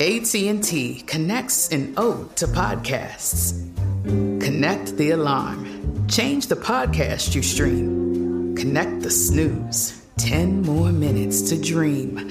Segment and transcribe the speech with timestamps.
[0.01, 3.69] AT&T connects an ode to podcasts.
[4.05, 6.07] Connect the alarm.
[6.09, 8.57] Change the podcast you stream.
[8.57, 9.99] Connect the snooze.
[10.19, 12.31] 10 more minutes to dream.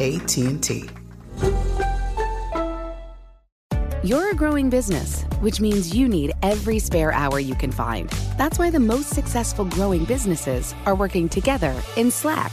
[0.00, 0.88] AT&T.
[4.04, 8.08] You're a growing business, which means you need every spare hour you can find.
[8.38, 12.52] That's why the most successful growing businesses are working together in Slack.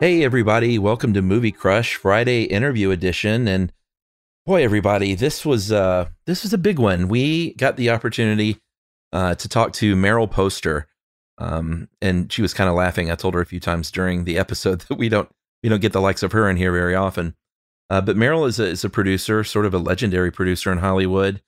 [0.00, 3.46] Hey, everybody, welcome to Movie Crush Friday interview edition.
[3.46, 3.70] And
[4.46, 7.06] boy, everybody, this was uh, this was a big one.
[7.06, 8.62] We got the opportunity
[9.12, 10.88] uh, to talk to Meryl Poster,
[11.36, 13.10] um, and she was kind of laughing.
[13.10, 15.28] I told her a few times during the episode that we don't
[15.62, 17.34] we don't get the likes of her in here very often.
[17.90, 21.42] Uh, but Meryl is a, is a producer, sort of a legendary producer in Hollywood.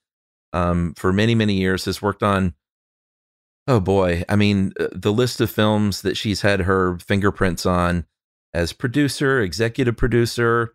[0.53, 2.53] Um, for many many years, has worked on
[3.67, 8.05] oh boy, I mean uh, the list of films that she's had her fingerprints on
[8.55, 10.75] as producer, executive producer,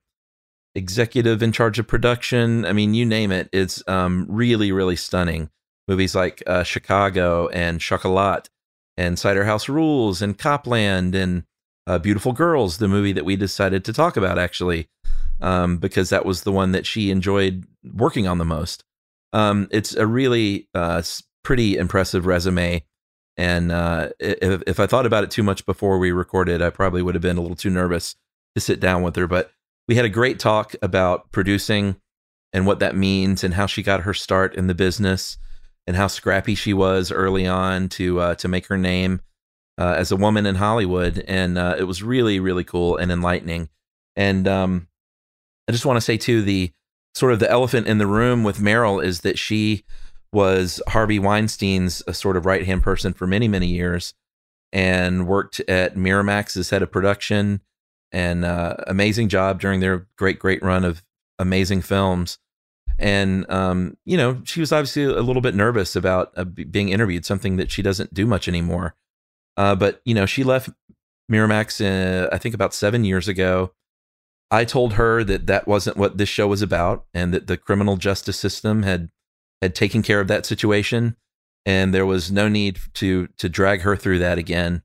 [0.76, 2.66] executive in charge of production.
[2.66, 3.50] I mean, you name it.
[3.52, 5.50] It's um, really, really stunning.
[5.88, 8.50] Movies like uh, Chicago and Chocolat
[8.98, 11.44] and Cider House Rules and Copland and
[11.86, 14.90] uh, Beautiful Girls, the movie that we decided to talk about actually,
[15.40, 18.84] um, because that was the one that she enjoyed working on the most.
[19.34, 21.02] Um, it's a really uh,
[21.44, 22.84] pretty impressive resume.
[23.38, 27.02] And uh, if, if I thought about it too much before we recorded, I probably
[27.02, 28.16] would have been a little too nervous
[28.56, 29.28] to sit down with her.
[29.28, 29.52] But
[29.88, 31.98] we had a great talk about producing
[32.52, 35.38] and what that means and how she got her start in the business
[35.86, 39.22] and how scrappy she was early on to uh, to make her name
[39.78, 41.24] uh, as a woman in Hollywood.
[41.28, 43.70] And uh, it was really, really cool and enlightening.
[44.16, 44.88] And um,
[45.68, 46.72] I just want to say, too, the
[47.14, 49.84] sort of the elephant in the room with Meryl is that she
[50.38, 54.14] was Harvey Weinstein's a sort of right hand person for many, many years
[54.72, 57.62] and worked at Miramax as head of production
[58.12, 61.02] and uh, amazing job during their great, great run of
[61.40, 62.38] amazing films.
[63.00, 67.26] And, um, you know, she was obviously a little bit nervous about uh, being interviewed,
[67.26, 68.94] something that she doesn't do much anymore.
[69.58, 70.70] Uh, but, you know, she left
[71.32, 73.74] Miramax, uh, I think, about seven years ago.
[74.52, 77.98] I told her that that wasn't what this show was about and that the criminal
[77.98, 79.10] justice system had
[79.62, 81.16] had taken care of that situation
[81.68, 84.82] and there was no need to to drag her through that again.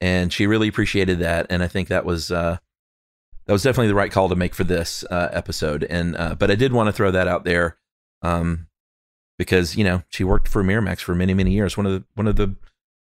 [0.00, 2.56] And she really appreciated that and i think that was uh
[3.46, 5.84] that was definitely the right call to make for this uh, episode.
[5.84, 7.76] And uh, but i did want to throw that out there
[8.22, 8.66] um
[9.38, 12.28] because you know she worked for miramax for many many years one of the one
[12.28, 12.54] of the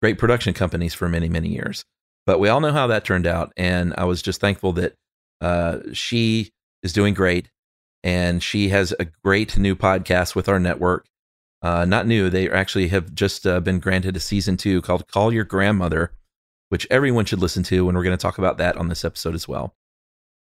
[0.02, 1.84] great production companies for many many years.
[2.26, 4.96] But we all know how that turned out and i was just thankful that
[5.42, 6.52] uh she
[6.84, 7.50] is doing great
[8.06, 11.08] and she has a great new podcast with our network.
[11.64, 15.34] Uh, not new, they actually have just uh, been granted a season two called Call
[15.34, 16.12] Your Grandmother,
[16.70, 17.90] which everyone should listen to.
[17.90, 19.76] And we're going to talk about that on this episode as well.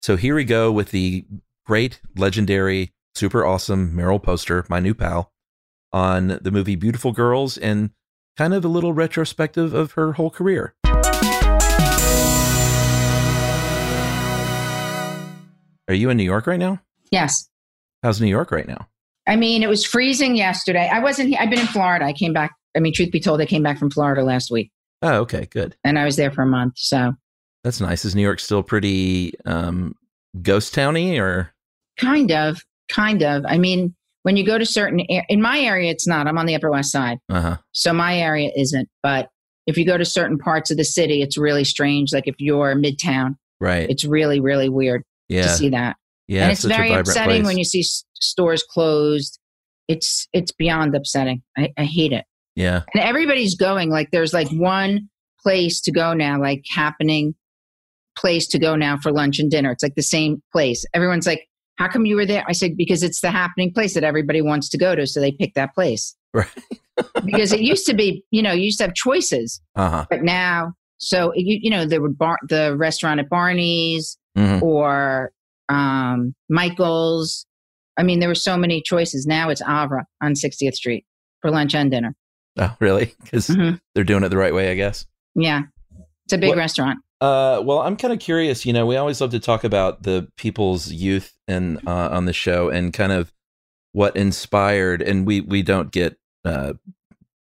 [0.02, 1.26] So here we go with the
[1.66, 5.34] great, legendary, super awesome Meryl Poster, my new pal,
[5.92, 7.90] on the movie Beautiful Girls and
[8.38, 10.76] kind of a little retrospective of her whole career.
[15.90, 16.80] Are you in New York right now?
[17.12, 17.50] Yes.
[18.04, 18.88] How's New York right now?
[19.28, 20.90] I mean, it was freezing yesterday.
[20.92, 21.38] I wasn't here.
[21.42, 22.06] I've been in Florida.
[22.06, 22.52] I came back.
[22.76, 24.72] I mean, truth be told, I came back from Florida last week
[25.02, 25.76] Oh, okay, good.
[25.84, 26.74] and I was there for a month.
[26.78, 27.14] So
[27.64, 28.06] That's nice.
[28.06, 29.96] Is New York still pretty um,
[30.42, 31.52] ghost towny or?
[31.98, 33.44] kind of, kind of.
[33.46, 36.28] I mean, when you go to certain, in my area, it's not.
[36.28, 37.18] I'm on the Upper West Side.
[37.30, 37.58] Uh huh.
[37.74, 38.88] So my area isn't.
[39.04, 39.30] But
[39.68, 42.14] if you go to certain parts of the city, it's really strange.
[42.14, 43.90] Like if you're Midtown, Right.
[43.90, 45.44] it's really, really weird yeah.
[45.44, 45.98] to see that.
[46.30, 46.44] Yeah.
[46.44, 47.46] and it's a very upsetting place.
[47.46, 49.40] when you see stores closed.
[49.88, 51.42] It's it's beyond upsetting.
[51.58, 52.24] I, I hate it.
[52.56, 52.84] Yeah.
[52.94, 53.90] And everybody's going.
[53.90, 55.10] Like there's like one
[55.42, 57.34] place to go now, like happening
[58.16, 59.72] place to go now for lunch and dinner.
[59.72, 60.86] It's like the same place.
[60.94, 61.48] Everyone's like,
[61.78, 64.70] "How come you were there?" I said, "Because it's the happening place that everybody wants
[64.70, 66.48] to go to, so they pick that place." Right.
[67.26, 70.06] because it used to be, you know, you used to have choices, Uh huh.
[70.12, 75.32] but now, so you you know, there were bar- the restaurant at Barney's hmm or
[75.70, 77.46] um, Michael's.
[77.98, 79.26] I mean, there were so many choices.
[79.28, 81.06] Now it's Avra on 60th Street
[81.42, 82.16] for lunch and dinner.
[82.58, 83.14] Oh, really?
[83.24, 83.80] Because Mhm.
[83.94, 85.06] they're doing it the right way, I guess.
[85.36, 85.64] Yeah,
[86.26, 87.00] it's a big What- restaurant.
[87.22, 88.66] Uh, well, I'm kind of curious.
[88.66, 92.32] You know, we always love to talk about the people's youth and uh, on the
[92.34, 93.34] show and kind of
[93.92, 95.02] what inspired.
[95.02, 96.74] And we we don't get uh,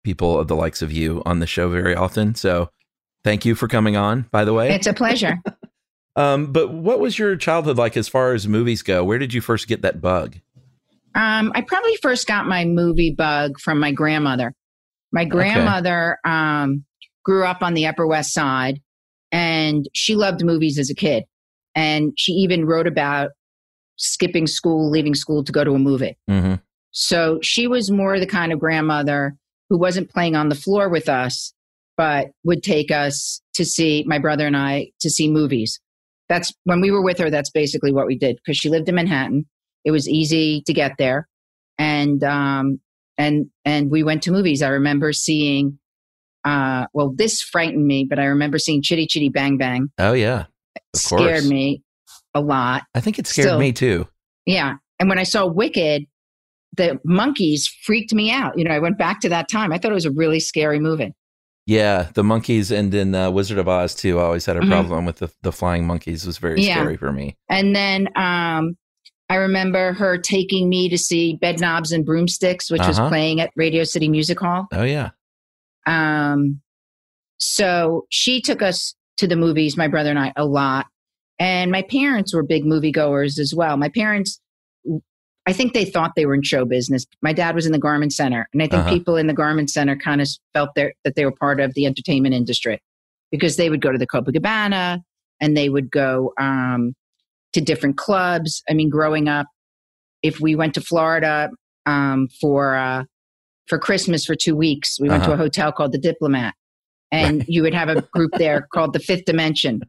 [0.05, 2.35] people of the likes of you on the show very often.
[2.35, 2.69] So
[3.25, 4.27] thank you for coming on.
[4.31, 5.39] By the way, It's a pleasure.
[6.17, 9.05] um, but what was your childhood like as far as movies go?
[9.05, 10.37] Where did you first get that bug?
[11.15, 14.55] Um, I probably first got my movie bug from my grandmother.
[15.13, 16.85] My grandmother um,
[17.25, 18.81] grew up on the Upper West Side,
[19.31, 21.25] and she loved movies as a kid.
[21.75, 23.31] And she even wrote about
[23.97, 26.19] skipping school, leaving school to go to a movie.
[26.29, 26.55] hmm
[26.93, 29.37] So she was more the kind of grandmother
[29.71, 31.55] who wasn't playing on the floor with us,
[31.97, 35.81] but would take us to see my brother and I to see movies.
[36.33, 37.29] That's when we were with her.
[37.29, 39.45] That's basically what we did because she lived in Manhattan.
[39.85, 41.29] It was easy to get there,
[41.77, 42.81] and um,
[43.19, 44.63] and and we went to movies.
[44.63, 45.79] I remember seeing.
[46.45, 49.91] Uh, well, this frightened me, but I remember seeing Chitty Chitty Bang Bang.
[49.99, 50.47] Oh yeah,
[50.95, 51.49] of scared course.
[51.49, 51.83] me
[52.35, 52.85] a lot.
[52.95, 53.59] I think it scared Still.
[53.59, 54.09] me too.
[54.47, 54.77] Yeah.
[54.99, 56.07] And when I saw Wicked,
[56.77, 58.59] the monkeys freaked me out.
[58.59, 59.73] You know, I went back to that time.
[59.73, 61.13] I thought it was a really scary movie.
[61.67, 64.19] Yeah, the monkeys and in uh, Wizard of Oz too.
[64.19, 64.69] I always had a Mhm.
[64.69, 66.25] problem with the the flying monkeys.
[66.25, 66.75] It was very Yeah.
[66.81, 67.37] scary for me.
[67.49, 68.77] And then um,
[69.29, 73.09] I remember her taking me to see Bed Knobs and Broomsticks, which was Uh-huh.
[73.09, 74.67] playing at Radio City Music Hall.
[74.73, 75.11] Oh yeah.
[75.87, 76.61] Um,
[77.39, 80.87] so she took us to the movies, my brother and I, a lot.
[81.39, 83.77] And my parents were big moviegoers as well.
[83.77, 84.41] My parents,
[85.47, 87.05] I think they thought they were in show business.
[87.21, 88.49] My dad was in the garment center.
[88.53, 88.91] And I think Uh-huh.
[88.95, 92.35] people in the garment center kind of felt that they were part of the entertainment
[92.35, 92.81] industry
[93.33, 95.01] because they would go to the Copacabana
[95.41, 96.95] and they would go um,
[97.55, 98.63] to different clubs.
[98.71, 99.47] I mean, growing up,
[100.23, 101.51] if we went to Florida
[101.87, 103.03] um, for, uh,
[103.67, 105.41] for Christmas for two weeks, we went to Uh-huh.
[105.41, 106.55] a hotel called the Diplomat
[107.11, 109.81] and you would have a group there called the Fifth Dimension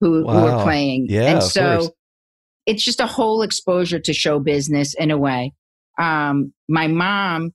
[0.00, 1.06] who, who were playing.
[1.10, 1.90] Yeah, and so.
[2.66, 5.52] It's just a whole exposure to show business in a way.
[5.98, 7.52] Um, my mom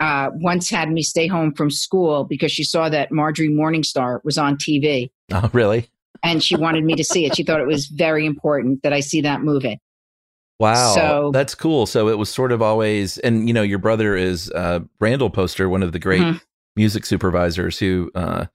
[0.00, 4.36] uh, once had me stay home from school because she saw that Marjorie Morningstar was
[4.38, 5.88] on TV Oh really?
[6.24, 7.36] and she wanted me to see it.
[7.36, 9.80] She thought it was very important that I see that movie.
[10.60, 11.86] Wow, So- that's cool.
[11.86, 15.68] So it was sort of always, and you know, your brother is uh, Randall Poster,
[15.68, 16.40] one of the great Mhm.
[16.76, 18.46] music supervisors who uh,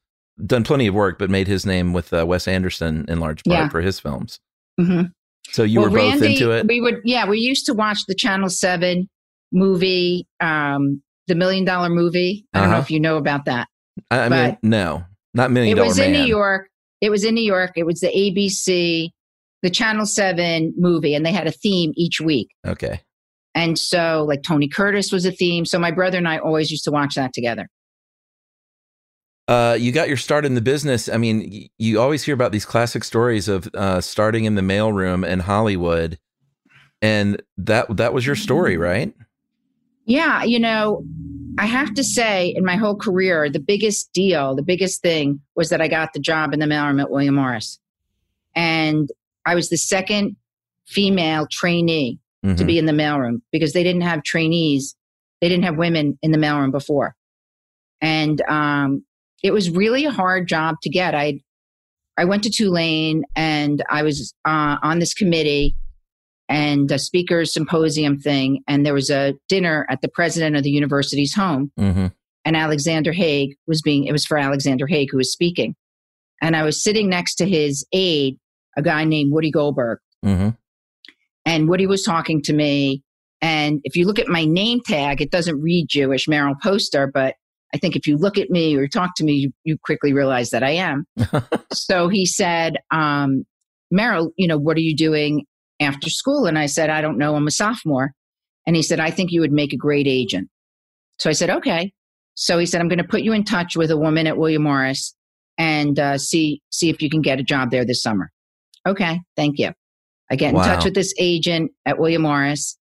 [0.45, 3.53] done plenty of work, but made his name with uh, Wes Anderson in large part
[3.57, 3.69] Yeah.
[3.69, 4.39] for his films.
[4.79, 5.03] hmm
[5.51, 6.67] So you well, were both Randy, into it.
[6.67, 9.09] We would, yeah, we used to watch the Channel Seven
[9.51, 12.45] movie, um, the Million Dollar Movie.
[12.53, 12.83] I don't know Uh-huh.
[12.83, 13.67] if you know about that.
[14.11, 16.13] I, I mean, no, not Million it Dollar was Man.
[16.13, 16.67] in New York.
[17.01, 17.71] It was in New York.
[17.75, 19.09] It was the ABC,
[19.63, 22.49] the Channel Seven movie, and they had a theme each week.
[22.65, 23.01] Okay,
[23.55, 25.65] And so, like Tony Curtis was a theme.
[25.65, 27.67] So my brother and I always used to watch that together.
[29.47, 31.07] Uh, you got your start in the business.
[31.09, 34.61] I mean, y- you always hear about these classic stories of uh, starting in the
[34.61, 36.19] mailroom in Hollywood,
[37.01, 39.13] and that that was your story, right?
[40.05, 41.03] Yeah, you know,
[41.59, 45.69] I have to say, in my whole career, the biggest deal, the biggest thing was
[45.69, 47.79] that I got the job in the mailroom at William Morris.
[48.55, 49.09] And
[49.45, 50.35] I was the second
[50.85, 52.67] female trainee to Mhm.
[52.67, 54.95] be in the mailroom because they didn't have trainees.
[55.41, 57.15] They didn't have women in the mailroom before.
[57.99, 59.03] And um,
[59.43, 61.15] it was really a hard job to get.
[61.15, 61.41] I
[62.17, 65.75] I went to Tulane and I was uh, on this committee
[66.49, 68.63] and a speakers symposium thing.
[68.67, 71.71] And there was a dinner at the president of the university's home.
[71.79, 72.07] Mm-hmm.
[72.45, 75.75] And Alexander Haig was being, it was for Alexander Haig who was speaking.
[76.41, 78.37] And I was sitting next to his aide,
[78.77, 79.99] a guy named Woody Goldberg.
[80.25, 80.49] Mm-hmm.
[81.45, 83.03] And Woody was talking to me.
[83.41, 87.35] And if you look at my name tag, it doesn't read Jewish, Meryl Poster, but
[87.73, 90.51] I think if you look at me or talk to me, you, you quickly realize
[90.51, 91.05] that I am.
[91.73, 93.45] so he said, um,
[93.93, 95.45] Meryl, you know, what are you doing
[95.79, 96.45] after school?
[96.45, 97.35] And I said, I don't know.
[97.35, 98.11] I'm a sophomore.
[98.65, 100.49] And he said, I think you would make a great agent.
[101.19, 101.91] So I said, okay.
[102.35, 104.63] So he said, I'm going to put you in touch with a woman at William
[104.63, 105.15] Morris
[105.57, 108.29] and uh, see see if you can get a job there this summer.
[108.87, 109.71] Okay, thank you.
[110.29, 110.63] I get in Wow.
[110.65, 112.77] touch with this agent at William Morris,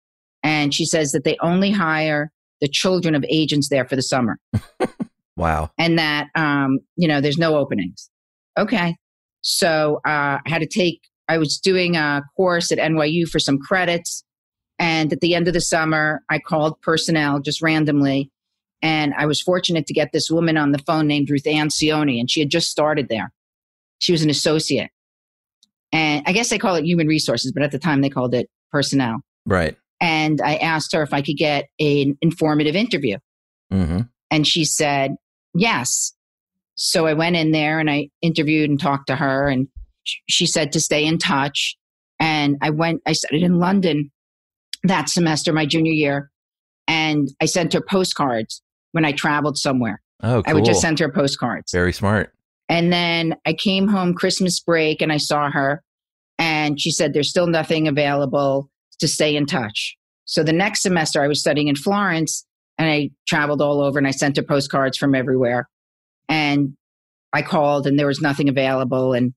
[0.44, 4.38] and she says that they only hire the children of agents there for the summer,
[5.38, 5.72] Wow.
[5.78, 8.10] and that um, you know there's no openings.
[8.58, 8.96] Okay,
[9.42, 11.02] so uh, I had to take.
[11.28, 14.24] I was doing a course at NYU for some credits,
[14.80, 18.30] and at the end of the summer, I called personnel just randomly,
[18.82, 22.20] and I was fortunate to get this woman on the phone named Ruth Ann Sioni,
[22.20, 23.32] and she had just started there.
[24.00, 24.90] She was an associate.
[25.94, 28.50] And I guess they call it human resources, but at the time they called it
[28.72, 29.20] personnel.
[29.46, 29.76] Right.
[30.02, 33.18] And I asked her if I could get an informative interview.
[33.72, 34.02] Mm-hmm.
[34.32, 35.12] And she said,
[35.54, 36.14] yes.
[36.76, 39.48] So I went in there and I interviewed and talked to her.
[39.48, 39.68] And
[40.28, 41.78] she said to stay in touch.
[42.20, 44.12] And I went, I studied in London
[44.84, 46.32] that semester, my junior year.
[46.88, 50.02] And I sent her postcards when I traveled somewhere.
[50.24, 50.44] Oh, cool.
[50.48, 51.72] I would just send her postcards.
[51.72, 52.34] Very smart.
[52.70, 55.84] And then I came home Christmas break and I saw her
[56.40, 58.70] and she said, There's still nothing available
[59.02, 59.98] to stay in touch.
[60.26, 62.46] So the next semester I was studying in Florence
[62.78, 65.68] and I traveled all over and I sent her postcards from everywhere.
[66.30, 66.76] And
[67.34, 69.14] I called and there was nothing available.
[69.14, 69.34] And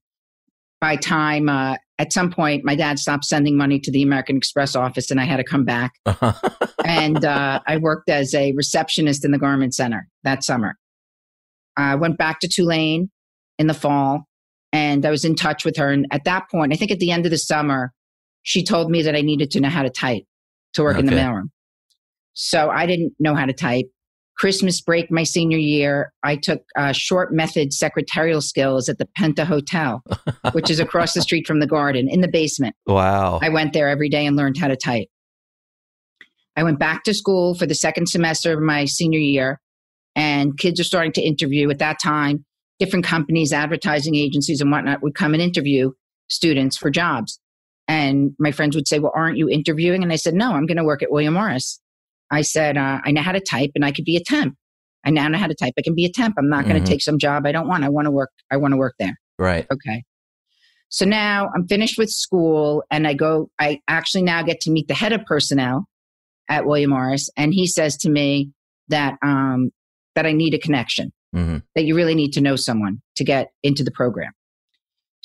[0.81, 4.75] by time, uh, at some point, my dad stopped sending money to the American Express
[4.75, 5.93] office and I had to come back.
[6.85, 10.77] and uh, I worked as a receptionist in the garment center that summer.
[11.77, 13.11] I went back to Tulane
[13.59, 14.27] in the fall
[14.73, 15.91] and I was in touch with her.
[15.91, 17.93] And at that point, I think at the end of the summer,
[18.45, 20.23] she told me that I needed to know how to type
[20.75, 21.51] to work in the mailroom.
[22.35, 23.87] So I didn't know how to type.
[24.37, 29.45] Christmas break, my senior year, I took uh, short method secretarial skills at the Penta
[29.45, 30.03] Hotel,
[30.53, 32.75] which is across the street from the garden in the basement.
[32.87, 33.39] wow.
[33.41, 35.09] I went there every day and learned how to type.
[36.57, 39.61] I went back to school for the second semester of my senior year,
[40.17, 41.71] and kids are starting to interview.
[41.71, 42.45] At that time,
[42.81, 45.93] different companies, advertising agencies, and whatnot would come and interview
[46.29, 47.39] students for jobs.
[47.89, 50.03] And my friends would say, Well, aren't you interviewing?
[50.03, 51.81] And I said, No, I'm going to work at William Morris.
[52.31, 54.57] I said, uh, I know how to type and I could be a temp.
[55.05, 55.75] I now know how to type.
[55.79, 56.35] I can be a temp.
[56.39, 56.85] I'm not going Mhm.
[56.87, 57.85] to take some job I don't want.
[57.85, 58.31] I want to work.
[58.51, 59.15] I want to work there.
[59.39, 59.67] right.
[59.73, 60.03] Okay.
[60.89, 64.87] So now I'm finished with school and I go, I actually now get to meet
[64.89, 65.87] the head of personnel
[66.49, 67.29] at William Morris.
[67.37, 68.53] And he says to me
[68.89, 69.71] that, um,
[70.15, 73.49] that I need a connection, hmm that you really need to know someone to get
[73.65, 74.31] into the program.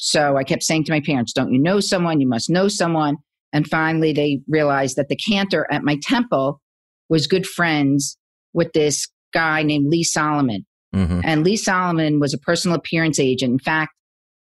[0.01, 2.22] So I kept saying to my parents, don't you know someone?
[2.22, 3.18] You must know someone.
[3.51, 6.62] And finally they realized that the cantor at my temple
[7.10, 8.18] was good friends
[8.53, 10.65] with this guy named Lee Solomon.
[10.94, 13.51] hmm And Lee Solomon was a personal appearance agent.
[13.51, 13.91] In fact,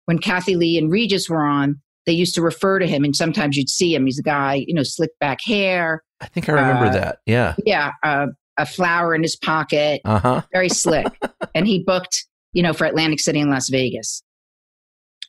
[0.06, 3.58] when Kathie Lee and Regis were on, they used to refer to him, and sometimes
[3.58, 4.06] you'd see him.
[4.06, 6.04] He's a guy, you know, slick back hair.
[6.22, 7.18] I think I remember Uh, that.
[7.26, 7.56] Yeah.
[7.66, 10.42] Yeah, uh, a flower in his pocket, Uh huh.
[10.54, 11.08] very slick.
[11.56, 14.22] and he booked, you know, for Atlantic City and Las Vegas.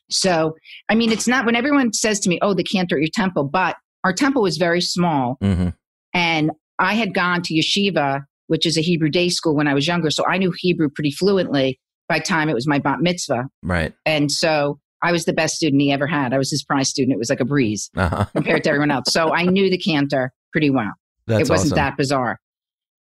[0.09, 0.55] So,
[0.89, 3.43] I mean, it's not when everyone says to me, oh, the cantor at your temple,
[3.43, 5.37] but our temple was very small.
[5.41, 5.69] hmm
[6.13, 9.87] And I had gone to yeshiva, which is a Hebrew day school when I was
[9.87, 10.09] younger.
[10.11, 13.45] So I knew Hebrew pretty fluently by the time it was my bat mitzvah.
[13.63, 13.93] Right.
[14.05, 16.33] And so I was the best student he ever had.
[16.33, 17.13] I was his prize student.
[17.13, 18.25] It was like a breeze Uh huh.
[18.35, 19.11] compared to everyone else.
[19.11, 20.93] So I knew the cantor pretty well.
[21.27, 21.75] That's it wasn't awesome.
[21.83, 22.39] that bizarre.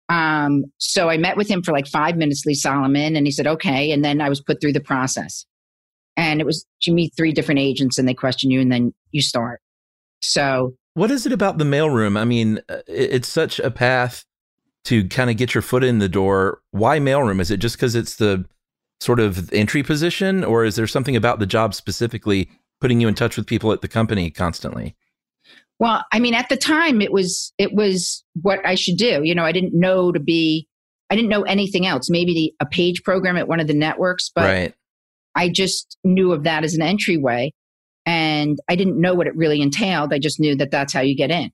[0.10, 3.48] Um, so I met with him for like five minutes, Lee Solomon, and he said,
[3.48, 3.92] okay.
[3.92, 5.46] And then I was put through the process.
[6.16, 9.22] And it was you meet three different agents and they question you and then you
[9.22, 9.62] start.
[10.22, 12.18] So What is it about the mailroom?
[12.18, 14.26] I mean, uh, it's such a path
[14.86, 16.62] to kind of get your foot in the door.
[16.72, 17.40] Why mailroom?
[17.40, 18.46] Is it just because it's the
[19.00, 23.16] sort of entry position, or is there something about the job specifically putting you in
[23.16, 24.96] touch with people at the company constantly?
[25.80, 29.22] Well, I mean, at the time, it was it was what I should do.
[29.24, 30.68] You know, I didn't know to be,
[31.10, 32.10] I didn't know anything else.
[32.10, 34.76] Maybe the, a page program at one of the networks, but right.
[35.36, 37.52] I just knew of that as an entryway,
[38.06, 40.14] and I didn't know what it really entailed.
[40.14, 41.52] I just knew that that's how you get in.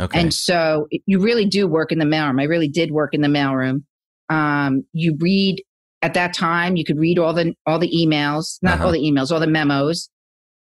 [0.00, 0.18] Okay.
[0.20, 2.40] And so you really do work in the mailroom.
[2.40, 3.82] I really did work in the mailroom.
[4.28, 5.62] Um, you read
[6.00, 8.86] at that time you could read all the all the emails, not Uh-huh.
[8.86, 10.08] all the emails, all the memos,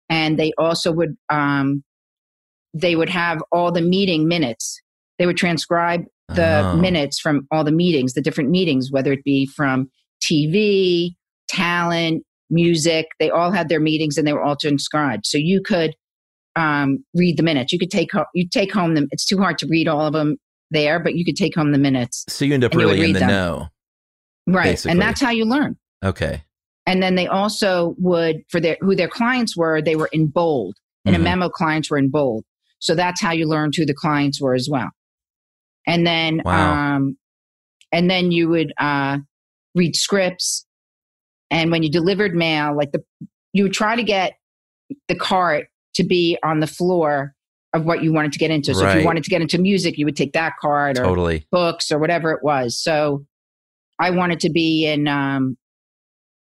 [0.09, 1.83] and they also would um,
[2.73, 4.81] they would have all the meeting minutes.
[5.17, 6.77] They would transcribe the Oh.
[6.77, 9.89] minutes from all the meetings, the different meetings, whether it be from
[10.21, 11.15] TV,
[11.47, 13.07] talent, music.
[13.19, 15.25] They all had their meetings and they were all transcribed.
[15.25, 15.95] So you could
[16.55, 17.73] um, read the minutes.
[17.73, 18.25] You could take home.
[18.33, 19.07] You take home them.
[19.11, 20.37] It's too hard to read all of them
[20.71, 22.25] there, but you could take home the minutes.
[22.29, 23.29] So you end up And you would really in the them.
[23.29, 23.67] know.
[24.47, 24.91] Right, Basically.
[24.91, 25.75] and that's how you learn.
[26.03, 26.43] Okay.
[26.85, 29.81] And then they also would for their who their clients were.
[29.81, 30.75] They were in bold.
[31.03, 31.17] In Mhm.
[31.17, 32.43] a memo, clients were in bold.
[32.79, 34.89] So that's how you learned who the clients were as well.
[35.87, 36.95] And then, Wow.
[36.95, 37.17] um,
[37.91, 39.19] and then you would uh,
[39.73, 40.64] read scripts.
[41.51, 43.03] And when you delivered mail, like the
[43.53, 44.33] you would try to get
[45.07, 47.33] the cart to be on the floor
[47.73, 48.73] of what you wanted to get into.
[48.73, 51.45] So if you wanted to get into music, you would take that card or Totally.
[51.51, 52.77] books or whatever it was.
[52.81, 53.25] So
[53.99, 55.57] I wanted to be in um,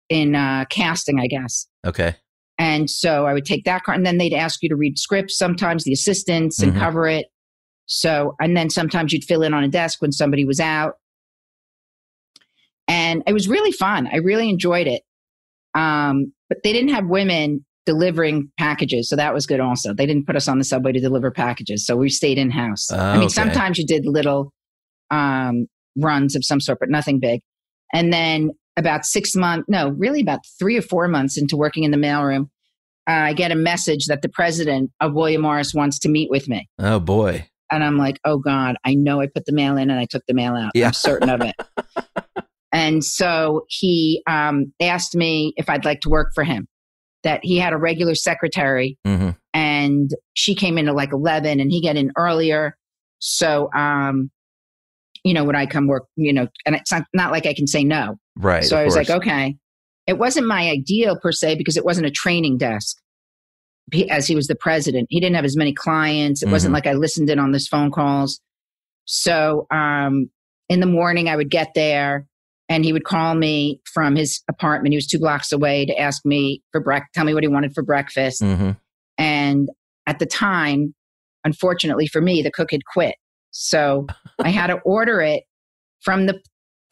[0.10, 1.68] in uh, casting, I guess.
[1.86, 2.16] Okay.
[2.58, 5.38] And so I would take that card, and then they'd ask you to read scripts.
[5.38, 6.80] Sometimes the assistants and Mhm.
[6.80, 7.28] cover it.
[7.86, 10.96] So and then sometimes you'd fill in on a desk when somebody was out,
[12.88, 14.08] and it was really fun.
[14.12, 15.04] I really enjoyed it.
[15.74, 19.60] Um, but they didn't have women delivering packages, so that was good.
[19.60, 22.50] Also, they didn't put us on the subway to deliver packages, so we stayed in
[22.50, 22.92] house.
[22.92, 23.34] Oh, I mean, okay.
[23.34, 24.52] sometimes you did little
[25.12, 25.68] um,
[25.98, 27.42] runs of some sort, but nothing big.
[27.94, 31.92] And then about six months, no, really about three or four months into working in
[31.92, 32.50] the mailroom,
[33.10, 36.48] uh, I get a message that the president of William Morris wants to meet with
[36.48, 36.68] me.
[36.78, 37.48] Oh boy.
[37.72, 40.24] And I'm like, oh God, I know I put the mail in and I took
[40.28, 40.72] the mail out.
[40.74, 40.88] Yeah.
[40.88, 41.56] I'm certain of it.
[42.72, 46.68] and so he um, asked me if I'd like to work for him,
[47.24, 51.72] that he had a regular secretary hmm and she came in at like 11 and
[51.72, 52.78] he got in earlier.
[53.18, 54.30] So, um,
[55.24, 57.66] you know, would I come work, you know, and it's not, not like I can
[57.66, 58.20] say no.
[58.38, 58.64] Right.
[58.64, 59.56] so I was like, okay.
[60.06, 62.98] It wasn't my ideal per se because it wasn't a training desk.
[63.92, 66.44] He, as he was the president, he didn't have as many clients.
[66.44, 66.76] It wasn't Mhm.
[66.76, 68.40] like I listened in on this phone calls.
[69.06, 70.30] So um,
[70.70, 72.28] in the morning, I would get there,
[72.70, 74.94] and he would call me from his apartment.
[74.94, 77.74] He was two blocks away to ask me for breakfast, tell me what he wanted
[77.74, 78.42] for breakfast.
[78.42, 78.78] Mhm.
[79.18, 79.70] And
[80.06, 80.94] at the time,
[81.44, 83.16] unfortunately for me, the cook had quit.
[83.52, 84.08] So
[84.40, 85.44] I had to order it
[86.02, 86.42] from the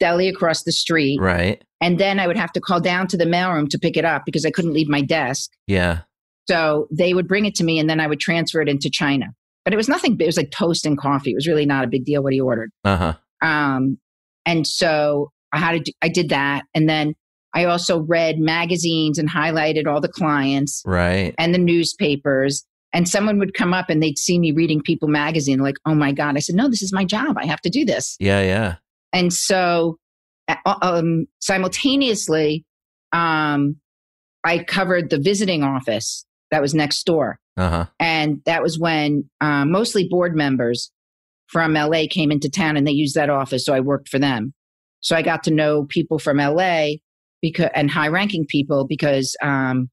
[0.00, 1.18] deli across the street.
[1.20, 1.62] Right.
[1.80, 4.22] And then I would have to call down to the mailroom to pick it up
[4.24, 5.50] because I couldn't leave my desk.
[5.66, 6.00] Yeah.
[6.48, 9.26] So they would bring it to me and then I would transfer it into China.
[9.64, 11.32] But it was nothing, it was like toast and coffee.
[11.32, 12.70] It was really not a big deal what he ordered.
[12.84, 13.46] Uh huh.
[13.46, 13.98] Um,
[14.46, 16.64] and so Had to, do, I did that.
[16.74, 17.14] And then
[17.54, 21.34] I also read magazines and highlighted all the clients Right.
[21.38, 22.64] and the newspapers.
[22.92, 26.12] And someone would come up and they'd see me reading People magazine, like, oh my
[26.12, 26.36] God.
[26.36, 27.36] I said, no, this is my job.
[27.38, 28.16] I have to do this.
[28.20, 28.40] Yeah.
[28.40, 28.76] Yeah.
[29.12, 29.98] And so
[30.82, 32.64] um, simultaneously,
[33.12, 33.76] um,
[34.44, 37.38] I covered the visiting office that was next door.
[37.56, 37.86] Uh huh.
[37.98, 40.90] And that was when uh, mostly board members
[41.48, 43.64] from LA came into town and they used that office.
[43.64, 44.52] So I worked for them.
[45.06, 46.94] So I got to know people from LA
[47.40, 49.88] because, and high ranking people because um,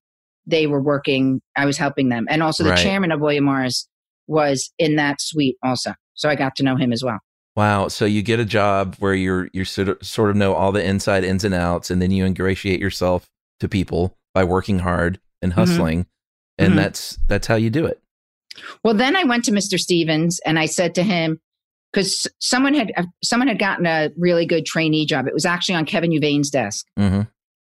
[0.48, 2.26] they were working, I was helping them.
[2.32, 2.80] And also the Right.
[2.80, 3.88] chairman of William Morris
[4.26, 5.94] was in that suite also.
[6.16, 7.20] So I got to know him as well.
[7.56, 7.90] Wow.
[7.90, 10.84] So you get a job where you're you sort of sort of know all the
[10.84, 15.54] inside ins and outs, and then you ingratiate yourself to people by working hard and
[15.54, 16.08] hustling,
[16.58, 16.78] and Mhm.
[16.78, 18.02] that's that's how you do it.
[18.84, 19.78] Well, then I went to Mr.
[19.78, 21.40] Stevens and I said to him,
[21.94, 25.28] because someone had uh, someone had gotten a really good trainee job.
[25.28, 27.22] It was actually on Kevin Uvain's desk, hmm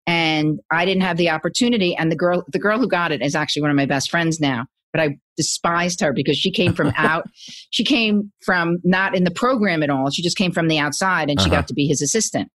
[0.06, 1.94] and I didn't have the opportunity.
[1.94, 4.40] And the girl, the girl who got it, is actually one of my best friends
[4.40, 4.64] now.
[4.92, 7.26] But I despised her because she came from out.
[7.70, 10.08] she came from not in the program at all.
[10.10, 11.56] She just came from the outside, and she Uh-huh.
[11.60, 12.50] got to be his assistant.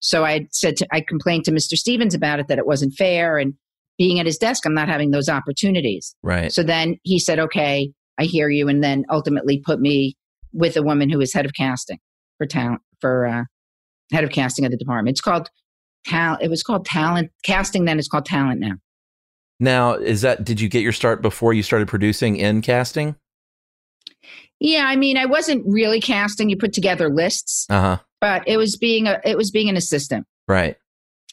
[0.00, 1.74] So I said, to, I complained to Mr.
[1.76, 3.54] Stevens about it that it wasn't fair, and
[3.96, 6.14] being at his desk, I'm not having those opportunities.
[6.22, 6.52] Right.
[6.52, 8.68] So then he said, okay, I hear you.
[8.68, 10.16] And then ultimately put me
[10.52, 11.98] with a woman who is head of casting
[12.38, 13.44] for talent, for uh,
[14.12, 15.14] head of casting of the department.
[15.14, 15.48] It's called
[16.06, 16.42] talent.
[16.42, 17.84] It was called talent casting.
[17.84, 18.74] Then it's called talent now.
[19.60, 23.16] Now, is that did you get your start before you started producing in casting?
[24.60, 24.84] Yeah.
[24.86, 26.48] I mean, I wasn't really casting.
[26.48, 27.98] You put together lists, Uh huh.
[28.20, 30.26] but it was being a, it was being an assistant.
[30.46, 30.76] Right.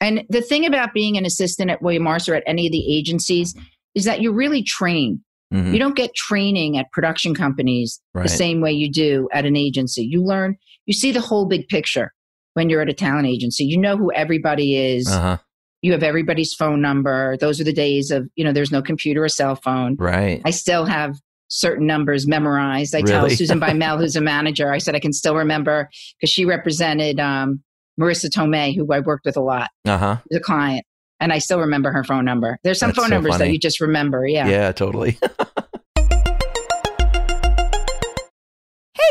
[0.02, 2.96] And the thing about being an assistant at William Morris or at any of the
[2.98, 3.56] agencies
[3.96, 5.22] is that you're really trained.
[5.56, 5.74] Mhm.
[5.74, 8.24] You don't get training at production companies Right.
[8.24, 10.04] the same way you do at an agency.
[10.04, 12.12] You learn, you see the whole big picture
[12.54, 13.64] when you're at a talent agency.
[13.66, 15.08] You know who everybody is.
[15.12, 15.38] Uh huh.
[15.82, 17.38] You have everybody's phone number.
[17.38, 19.96] Those are the days of, you know, there's no computer or cell phone.
[20.00, 20.42] Right.
[20.44, 21.16] I still have
[21.48, 22.96] certain numbers memorized.
[22.96, 23.36] I tell Really?
[23.36, 25.90] Susan Bymel, who's a manager, I said I can still remember
[26.20, 27.62] because she represented um,
[28.02, 30.18] Marisa Tomei, who I worked with a lot, Uh huh.
[30.32, 30.86] the client,
[31.20, 32.60] and I still remember her phone number.
[32.64, 33.46] There's some That's phone so numbers funny.
[33.46, 34.28] that you just remember.
[34.28, 34.48] Yeah.
[34.48, 35.18] Yeah, totally.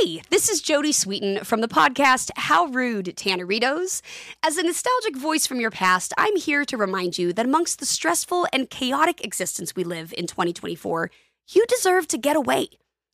[0.00, 4.02] Hey, this is Jodie Sweetin from the podcast How Rude Tanneritos.
[4.42, 7.86] As a nostalgic voice from your past, I'm here to remind you that amongst the
[7.86, 11.10] stressful and chaotic existence we live in 2024,
[11.48, 12.68] you deserve to get away.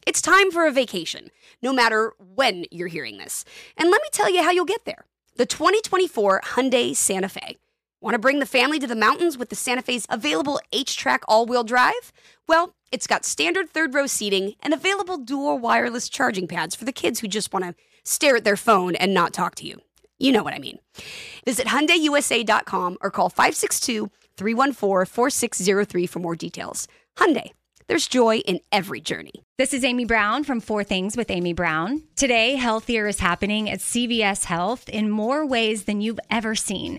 [0.07, 1.31] It's time for a vacation,
[1.63, 3.45] no matter when you're hearing this.
[3.77, 5.05] And let me tell you how you'll get there.
[5.37, 7.57] The 2024 Hyundai Santa Fe.
[8.03, 11.45] Want to bring the family to the mountains with the Santa Fe's available HTRAC all
[11.45, 12.13] wheel drive?
[12.49, 16.93] Well, it's got standard third row seating and available dual wireless charging pads for the
[16.93, 19.83] kids who just want to stare at their phone and not talk to you.
[20.19, 20.79] You know what I mean.
[21.45, 26.89] Visit HyundaiUSA.com or call 562-314-4603 for more details.
[27.19, 27.51] Hyundai,
[27.87, 29.45] there's joy in every journey.
[29.59, 32.05] This is Amy Brown from Four Things with Amy Brown.
[32.17, 36.99] Today, healthier is happening at CVS Health in more ways than you've ever seen.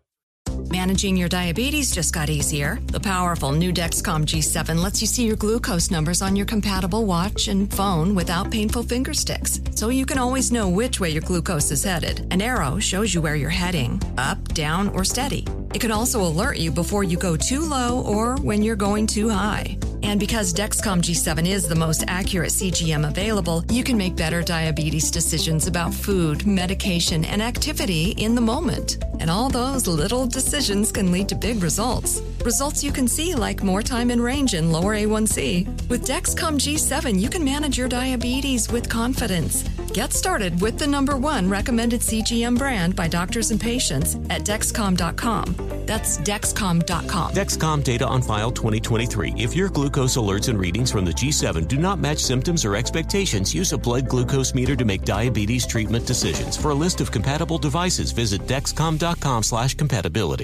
[0.69, 2.79] Managing your diabetes just got easier.
[2.87, 7.47] The powerful new Dexcom G7 lets you see your glucose numbers on your compatible watch
[7.47, 9.59] and phone without painful finger sticks.
[9.75, 12.27] So you can always know which way your glucose is headed.
[12.31, 15.45] An arrow shows you where you're heading up, down, or steady.
[15.73, 19.29] It can also alert you before you go too low or when you're going too
[19.29, 19.77] high.
[20.03, 25.11] And because Dexcom G7 is the most accurate CGM available, you can make better diabetes
[25.11, 28.97] decisions about food, medication, and activity in the moment.
[29.19, 30.50] And all those little decisions
[30.91, 32.21] can lead to big results.
[32.43, 35.65] Results you can see like more time in range and lower A1C.
[35.87, 39.63] With Dexcom G7, you can manage your diabetes with confidence.
[39.93, 45.55] Get started with the number one recommended CGM brand by doctors and patients at Dexcom.com.
[45.85, 47.33] That's Dexcom.com.
[47.33, 49.35] Dexcom data on file 2023.
[49.37, 53.55] If your glucose alerts and readings from the G7 do not match symptoms or expectations,
[53.55, 56.57] use a blood glucose meter to make diabetes treatment decisions.
[56.57, 60.40] For a list of compatible devices, visit dexcom.com/compatibility.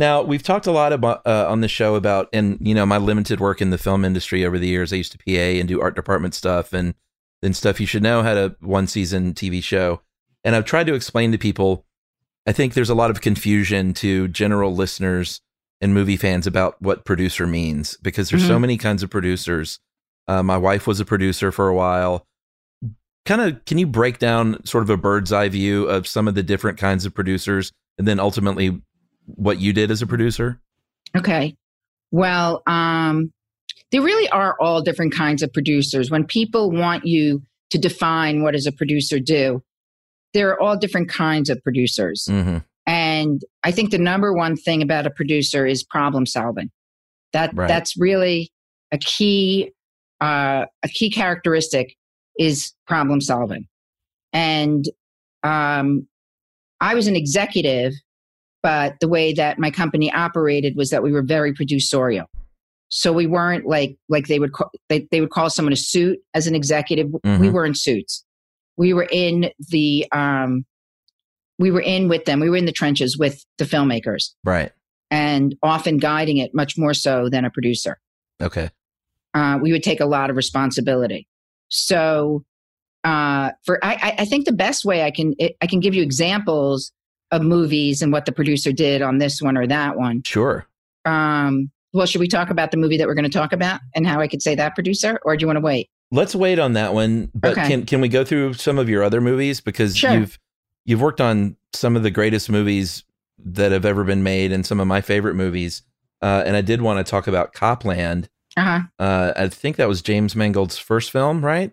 [0.00, 2.96] Now we've talked a lot about uh, on the show about, and you know, my
[2.96, 4.94] limited work in the film industry over the years.
[4.94, 6.94] I used to PA and do art department stuff, and
[7.42, 10.00] then stuff you should know had a one season TV show.
[10.42, 11.84] And I've tried to explain to people.
[12.46, 15.42] I think there's a lot of confusion to general listeners
[15.82, 19.80] and movie fans about what producer means because there's so many kinds of producers.
[20.26, 22.26] Uh, my wife was a producer for a while.
[23.26, 26.34] Kind of, can you break down sort of a bird's eye view of some of
[26.34, 28.80] the different kinds of producers, and then ultimately
[29.26, 30.60] what you did as a producer?
[31.16, 31.56] Okay.
[32.10, 33.32] Well, um,
[33.92, 36.10] there really are all different kinds of producers.
[36.10, 39.62] When people want you to define what does a producer do,
[40.34, 42.26] there are all different kinds of producers.
[42.28, 42.58] Mm-hmm.
[42.86, 46.70] And I think the number one thing about a producer is problem solving.
[47.32, 47.68] That Right.
[47.68, 48.50] that's really
[48.90, 49.72] a key
[50.20, 51.96] uh, a key characteristic
[52.38, 53.66] is problem solving.
[54.32, 54.84] And
[55.42, 56.06] um,
[56.80, 57.92] I was an executive,
[58.62, 62.24] but the way that my company operated was that we were very producerial.
[62.88, 66.18] So we weren't like like they would call, they they would call someone a suit
[66.34, 67.06] as an executive.
[67.12, 67.52] We Mhm.
[67.52, 68.24] were in suits.
[68.76, 70.64] We were in the um,
[71.58, 72.40] we were in with them.
[72.40, 74.72] We were in the trenches with the filmmakers Right.
[75.10, 78.00] and often guiding it much more so than a producer.
[78.42, 78.70] Okay.
[79.34, 81.28] Uh, we would take a lot of responsibility.
[81.68, 82.44] So,
[83.04, 86.02] uh, for I, I- I think the best way I can I can give you
[86.02, 86.90] examples
[87.30, 90.22] of movies and what the producer did on this one or that one.
[90.24, 90.66] Sure.
[91.04, 94.06] Um, well, should we talk about the movie that we're going to talk about and
[94.06, 95.88] how I could say that producer, or do you want to wait?
[96.12, 97.30] Let's wait on that one.
[97.34, 97.68] But Okay.
[97.68, 100.12] can can we go through some of your other movies because Sure.
[100.12, 100.38] you've
[100.84, 103.04] you've worked on some of the greatest movies
[103.44, 105.82] that have ever been made and some of my favorite movies.
[106.20, 108.28] Uh, and I did want to talk about Copland.
[108.56, 108.80] Uh huh.
[108.98, 111.72] Uh, I think that was James Mangold's first film, right?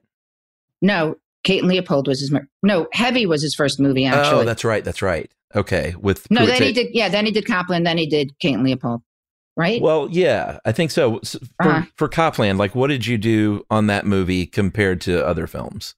[0.82, 2.32] No, Kate and Leopold was his.
[2.32, 4.06] mer- No, Heavy was his first movie.
[4.06, 4.84] Actually, Oh, that's right.
[4.84, 5.32] That's right.
[5.56, 5.96] Okay.
[6.00, 6.46] With no.
[6.46, 6.88] Then he did.
[6.94, 7.86] Yeah, then he did Copland.
[7.86, 9.02] Then he did Kate and Leopold.
[9.56, 9.82] Right.
[9.82, 11.18] Well, yeah, I think so.
[11.18, 11.86] S- For Uh-huh.
[11.96, 15.96] for Copland, like, what did you do on that movie compared to other films?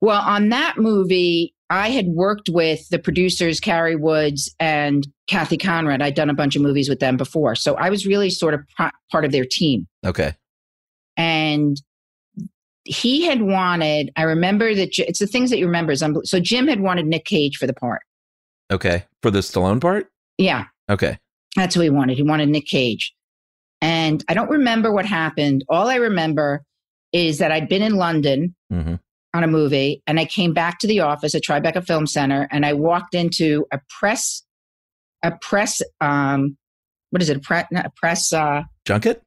[0.00, 6.02] Well, on that movie, I had worked with the producers, Cary Woods and Cathy Konrad.
[6.02, 7.54] I'd done a bunch of movies with them before.
[7.56, 9.86] So I was really sort of pro- part of their team.
[10.06, 10.34] Okay.
[11.16, 11.80] And
[12.84, 15.92] he had wanted, I remember that it's the things that you remember.
[15.92, 18.02] Is so Jim had wanted Nick Cage for the part.
[18.70, 19.04] Okay.
[19.22, 20.08] For the Stallone part?
[20.38, 21.18] Yeah, Okay.
[21.56, 22.16] that's who he wanted.
[22.16, 23.12] He wanted Nick Cage.
[23.82, 25.64] And I don't remember what happened.
[25.68, 26.62] All I remember
[27.12, 28.94] is that I'd been in London hmm
[29.32, 32.66] on a movie and I came back to the office at Tribeca Film Center and
[32.66, 34.42] I walked into a press,
[35.22, 36.56] a press, um,
[37.10, 37.36] what is it?
[37.36, 39.20] A, pre- a press, uh, Junket?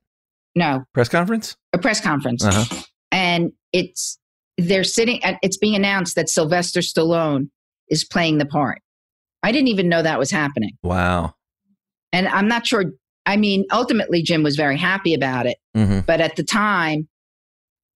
[0.55, 1.55] no, Press conference?
[1.71, 2.43] a press conference.
[2.43, 2.81] Uh-huh.
[3.13, 4.19] And it's,
[4.57, 7.49] they're sitting and it's being announced that Sylvester Stallone
[7.89, 8.79] is playing the part.
[9.43, 10.71] I didn't even know that was happening.
[10.81, 11.35] Wow.
[12.11, 12.85] And I'm not sure.
[13.25, 15.57] I mean, ultimately, Jim was very happy about it.
[15.75, 17.07] hmm But at the time,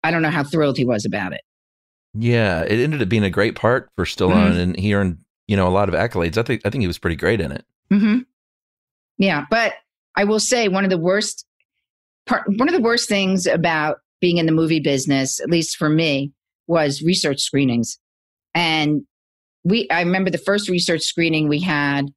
[0.03, 1.41] I don't know how thrilled he was about it.
[2.13, 2.61] Yeah.
[2.63, 4.59] It ended up being a great part for Stallone Mm-hmm.
[4.59, 6.37] and he earned, you know, a lot of accolades.
[6.37, 7.65] I think I think he was pretty great in it.
[7.89, 8.19] hmm
[9.17, 9.73] Yeah, but
[10.15, 11.45] I will say one of the worst
[12.25, 15.89] part, one of the worst things about being in the movie business, at least for
[15.89, 16.31] me,
[16.67, 17.99] was research screenings.
[18.55, 19.03] And
[19.67, 22.07] we, I remember the first research screening we had.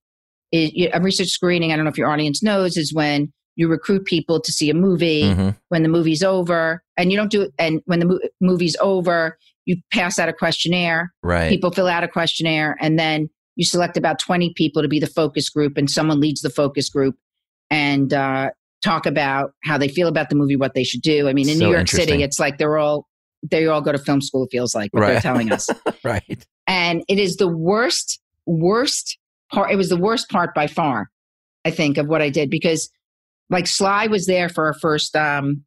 [0.52, 4.04] Is, a research screening, I don't know if your audience knows, is when you recruit
[4.04, 5.22] people to see a movie.
[5.22, 5.56] Mhm.
[5.68, 9.38] When the movie's over, and you don't do it, and when the mo- movie's over,
[9.66, 11.48] you pass out a questionnaire Right.
[11.50, 15.06] people fill out a questionnaire and then you select about 20 people to be the
[15.06, 17.14] focus group and someone leads the focus group
[17.70, 18.50] and uh,
[18.82, 21.58] talk about how they feel about the movie what they should do i mean in
[21.58, 23.06] So new york city it's like they're all
[23.48, 25.68] they all go to film school it feels like what they're telling us.
[26.04, 26.46] Right.
[26.66, 29.18] and it is the worst worst
[29.52, 31.10] part it was the worst part by far
[31.64, 32.88] i think of what i did because
[33.50, 35.64] like sly was there for our first um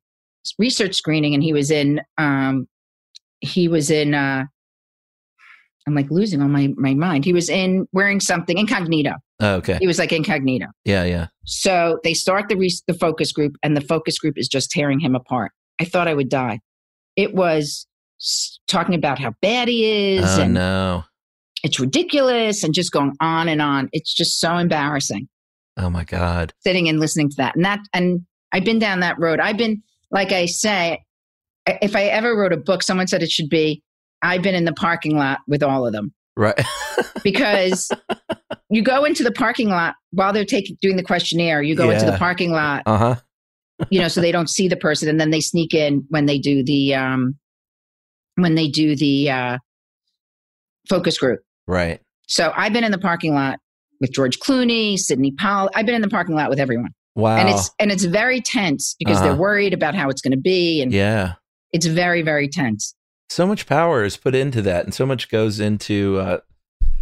[0.59, 2.67] research screening and he was in um
[3.39, 4.43] he was in uh
[5.87, 7.25] i'm like losing all my my mind.
[7.25, 9.13] He was in wearing something incognito.
[9.41, 9.77] Oh, okay.
[9.79, 10.67] he was like incognito.
[10.85, 11.27] Yeah, yeah.
[11.45, 14.99] so they start the re- the focus group and the focus group is just tearing
[14.99, 15.51] him apart.
[15.81, 16.59] I thought i would die
[17.15, 17.87] it was
[18.67, 21.03] talking about how bad he is Oh and no.
[21.63, 25.27] it's ridiculous and just going on and on it's just so embarrassing
[25.77, 26.53] Oh my God.
[26.59, 28.21] sitting and listening to that and that and
[28.51, 31.03] i've been down that road i've been like i say
[31.67, 33.81] if i ever wrote a book someone said it should be
[34.21, 36.59] i've been in the parking lot with all of them Right.
[37.23, 37.91] because
[38.69, 42.05] you go into the parking lot while they're taking doing the questionnaire you go into
[42.05, 43.15] the parking lot uh huh.
[43.89, 46.37] You know so they don't see the person and then they sneak in when they
[46.37, 47.35] do the um
[48.35, 49.57] when they do the uh
[50.89, 52.01] focus group Right.
[52.27, 53.59] so i've been in the parking lot
[54.01, 57.37] with george clooney sydney powell i've been in the parking lot with everyone Wow.
[57.37, 59.27] and it's and it's very tense because Uh-huh.
[59.29, 61.33] they're worried about how it's going to be and yeah.
[61.71, 62.95] it's very very tense
[63.29, 66.19] So much power is put into that, and so much goes into.
[66.19, 66.37] Uh,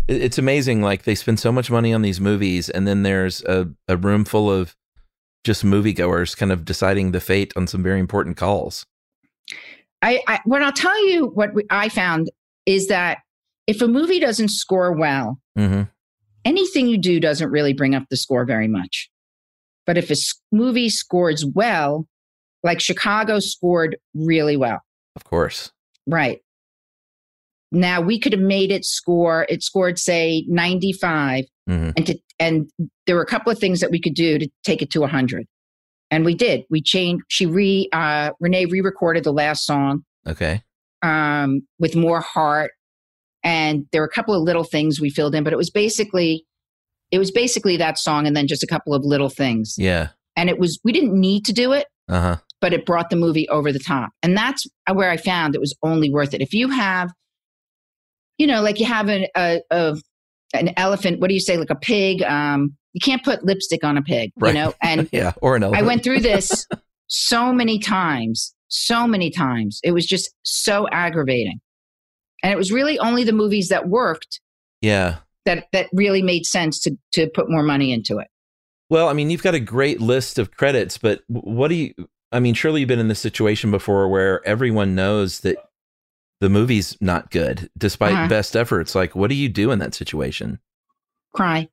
[0.07, 0.81] it's amazing.
[0.81, 4.23] Like they spend so much money on these movies, and then there's a, a room
[4.25, 4.75] full of
[5.43, 8.85] just moviegoers, kind of deciding the fate on some very important calls.
[10.01, 12.29] i, I what i'll tell you what we, i found
[12.65, 13.19] is that
[13.67, 15.83] if a movie doesn't score well hmm
[16.43, 19.11] anything you do doesn't really bring up the score very much.
[19.85, 20.15] But if a
[20.51, 22.07] movie scores well,
[22.63, 24.79] like Chicago scored really well,
[25.15, 25.71] Of course.
[26.07, 26.39] right?
[27.71, 29.45] Now we could have made it score.
[29.49, 32.69] It scored say 95, hmm and to, and
[33.07, 35.45] there were a couple of things that we could do to take it to 100,
[36.09, 36.63] and we did.
[36.69, 37.23] We changed.
[37.29, 40.61] She re uh, Renee re-recorded the last song Okay.
[41.01, 42.71] um, with more heart.
[43.43, 46.45] And there were a couple of little things we filled in, but it was basically,
[47.09, 49.73] it was basically that song and then just a couple of little things.
[49.79, 50.09] Yeah.
[50.35, 52.37] And it was, we didn't need to do it, Uh huh.
[52.59, 54.11] but it brought the movie over the top.
[54.21, 56.41] And that's where I found it was only worth it.
[56.41, 57.11] If you have,
[58.37, 59.97] you know, like you have an, a, a,
[60.53, 62.21] an elephant, what do you say, like a pig?
[62.23, 64.53] Um, you can't put lipstick on a pig, Right.
[64.53, 64.73] you know?
[64.81, 65.33] And Yeah.
[65.41, 65.83] Or an elephant.
[65.83, 66.67] I went through this
[67.07, 69.79] so many times, so many times.
[69.83, 71.59] It was just so aggravating.
[72.43, 74.39] And it was really only the movies that worked
[74.81, 75.17] Yeah.
[75.45, 78.27] that that really made sense to to put more money into it.
[78.89, 81.93] Well, I mean, you've got a great list of credits, but what do you?
[82.33, 85.57] I mean, surely you've been in this situation before where everyone knows that
[86.41, 88.27] the movie's not good, despite Uh-huh.
[88.27, 88.93] best efforts.
[88.95, 90.59] Like, what do you do in that situation?
[91.33, 91.69] Cry.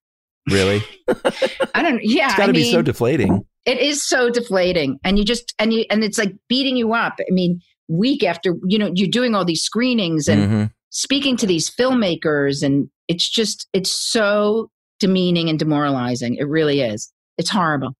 [0.48, 0.82] Really?
[1.74, 3.44] I don't yeah, it's got to mean, be so deflating.
[3.66, 7.14] it is so deflating and you just and you and it's like beating you up.
[7.20, 10.72] I mean, week after, you know, you're doing all these screenings and Mhm.
[10.90, 16.36] speaking to these filmmakers and it's just it's so demeaning and demoralizing.
[16.36, 17.12] It really is.
[17.36, 17.94] It's horrible.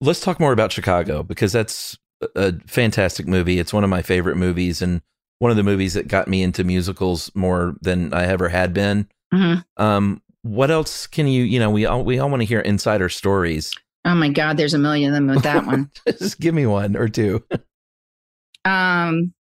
[0.00, 1.96] Let's talk more about Chicago because that's
[2.34, 3.58] a fantastic movie.
[3.58, 5.00] It's one of my favorite movies and
[5.42, 9.08] one of the movies that got me into musicals more than I ever had been.
[9.34, 9.82] Mm-hmm.
[9.82, 11.42] Um, what else can you?
[11.42, 13.72] You know, we all we all want to hear insider stories.
[14.04, 15.90] Oh my God, there's a million of them with that one.
[16.06, 17.42] Just give me one or two.
[18.64, 19.34] um,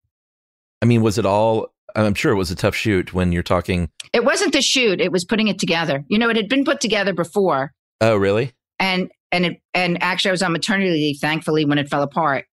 [0.81, 1.73] I mean, was it all?
[1.97, 3.89] I'm sure it was a tough shoot when you're talking.
[4.13, 6.05] it wasn't the shoot; it was putting it together.
[6.07, 8.53] You know, it had been put together before, Oh, really?
[8.79, 12.45] and and it and actually, I was on maternity leave, thankfully, when it fell apart.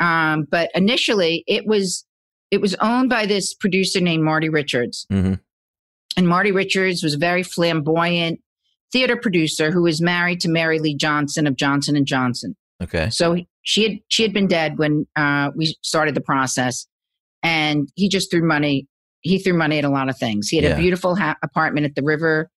[0.00, 2.04] Um, but initially, it was
[2.50, 5.34] it was owned by this producer named Marty Richards, hmm
[6.16, 8.40] and Marty Richards was a very flamboyant
[8.92, 12.56] theater producer who was married to Mary Lea Johnson of Johnson and Johnson.
[12.82, 13.08] Okay.
[13.10, 16.86] So she had she had been dead when uh, we started the process,
[17.42, 18.88] and he just threw money.
[19.20, 20.48] He threw money at a lot of things.
[20.48, 20.74] He had Yeah.
[20.74, 22.50] a beautiful ha- apartment at the River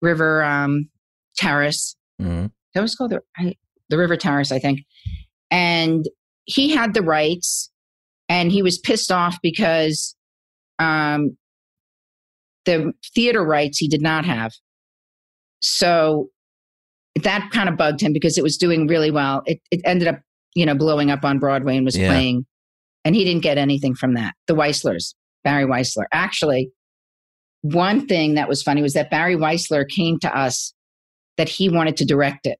[0.00, 0.88] River um,
[1.36, 1.94] Terrace.
[2.18, 3.54] hmm That was called the
[3.90, 4.80] the River Terrace, I think.
[5.50, 6.06] And
[6.44, 7.70] he had the rights,
[8.28, 10.14] and he was pissed off because
[10.78, 11.36] um,
[12.66, 14.52] the theater rights he did not have.
[15.62, 16.28] So
[17.22, 19.42] that kind of bugged him because it was doing really well.
[19.46, 20.20] It, it ended up,
[20.54, 22.08] you know, blowing up on Broadway and was Yeah.
[22.08, 22.46] playing,
[23.04, 24.34] and he didn't get anything from that.
[24.46, 26.04] The Weisslers, Barry Weissler.
[26.12, 26.70] Actually,
[27.62, 30.72] one thing that was funny was that Barry Weissler came to us
[31.38, 32.58] that he wanted to direct it.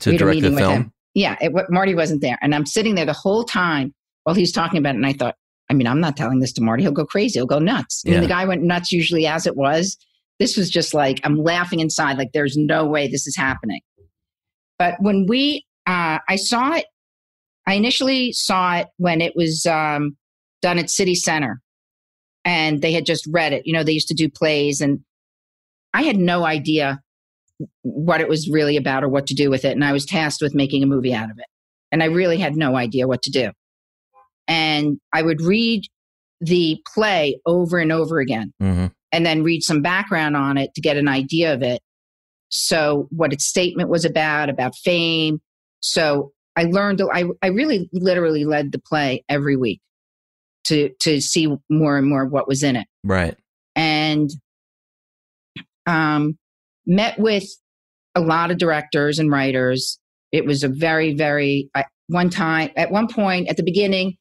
[0.00, 0.92] To We direct the film.
[1.14, 3.92] Yeah, it, Marty wasn't there, and I'm sitting there the whole time
[4.24, 5.36] while he's talking about it, and I thought,
[5.70, 8.02] I mean, I'm not telling this to Marty; he'll go crazy, he'll go nuts.
[8.06, 9.96] I mean, the guy went nuts usually as it was.
[10.38, 13.80] This was just like I'm laughing inside, like there's no way this is happening.
[14.78, 16.86] But when we, uh, I saw it.
[17.64, 20.16] I initially saw it when it was um,
[20.62, 21.60] done at City Center,
[22.44, 23.66] and they had just read it.
[23.66, 25.00] You know, they used to do plays, and
[25.94, 27.00] I had no idea
[27.82, 29.72] what it was really about or what to do with it.
[29.72, 31.46] And I was tasked with making a movie out of it.
[31.90, 33.52] And I really had no idea what to do.
[34.52, 35.84] And I would read
[36.40, 40.80] the play over and over again hmm and then read some background on it to
[40.80, 41.82] get an idea of it.
[42.48, 45.40] So, what its statement was about, about fame.
[45.80, 49.80] So, I learned, I, I really literally led the play every week
[50.64, 53.36] to, to see more and more of what was in it Right.
[53.76, 54.30] and
[55.86, 56.38] um,
[56.86, 57.44] met with
[58.14, 59.98] a lot of directors and writers.
[60.30, 64.16] It was a very, very, I one time, at one point at the beginning,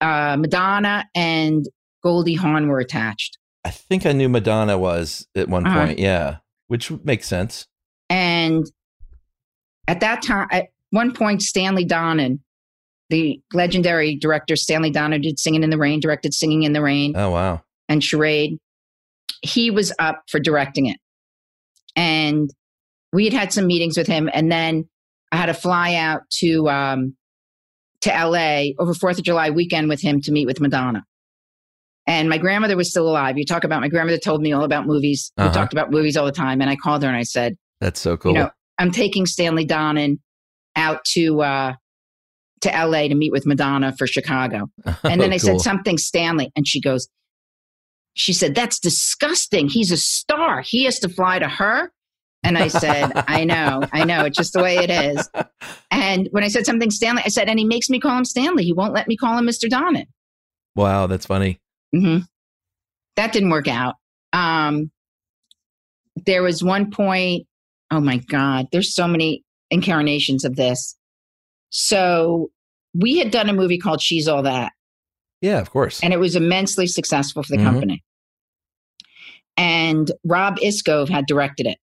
[0.00, 1.66] uh, Madonna and
[2.02, 3.38] Goldie Hawn were attached.
[3.64, 5.86] I think I knew Madonna was at one Uh-huh.
[5.86, 5.98] point.
[5.98, 6.36] Yeah,
[6.68, 7.66] which makes sense.
[8.08, 8.64] And
[9.86, 12.38] at that time, at one point, Stanley Donen,
[13.10, 17.14] the legendary director Stanley Donen, did Singing in the Rain, directed Singing in the Rain.
[17.16, 17.62] Oh wow.
[17.88, 18.58] and charade
[19.42, 20.98] he was up for directing it
[21.94, 22.50] and
[23.12, 24.88] we had had some meetings with him and then
[25.32, 27.16] i had to fly out to um
[28.02, 31.04] to la over fourth of july weekend with him to meet with madonna
[32.06, 34.86] and my grandmother was still alive you talk about my grandmother told me all about
[34.86, 35.48] movies Uh-huh.
[35.48, 38.00] we talked about movies all the time and i called her and i said That's
[38.00, 38.32] so cool.
[38.32, 40.18] you know i'm taking stanley donen
[40.76, 41.74] out to uh
[42.60, 44.68] to la to meet with madonna for chicago
[45.04, 45.38] and then Oh, I cool.
[45.38, 47.08] said something Stanley, and she goes,
[48.14, 49.68] she said, That's disgusting.
[49.68, 50.60] He's a star.
[50.62, 51.92] He has to fly to her.
[52.44, 54.24] And I said, I know, I know.
[54.24, 55.28] It's just the way it is.
[55.90, 58.62] And when I said something Stanley, I said, and he makes me call him Stanley.
[58.64, 59.68] He won't let me call him Mr.
[59.70, 60.04] Donen.
[60.76, 61.58] Wow, that's funny.
[61.92, 62.18] hmm
[63.16, 63.94] That didn't work out.
[64.34, 64.90] Um,
[66.26, 67.46] there was one point,
[67.90, 70.94] oh my God, there's so many incarnations of this.
[71.70, 72.50] So
[72.94, 74.72] we had done a movie called She's All That.
[75.40, 76.02] Yeah, of course.
[76.02, 77.64] and it was immensely successful for the Mhm.
[77.64, 78.04] company.
[79.56, 81.78] And Rob Iscove had directed it.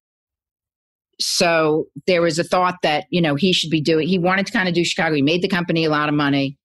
[1.20, 4.52] So there was a thought that, you know, he should be doing, he wanted to
[4.52, 5.16] kind of do Chicago.
[5.16, 6.58] He made the company a lot of money.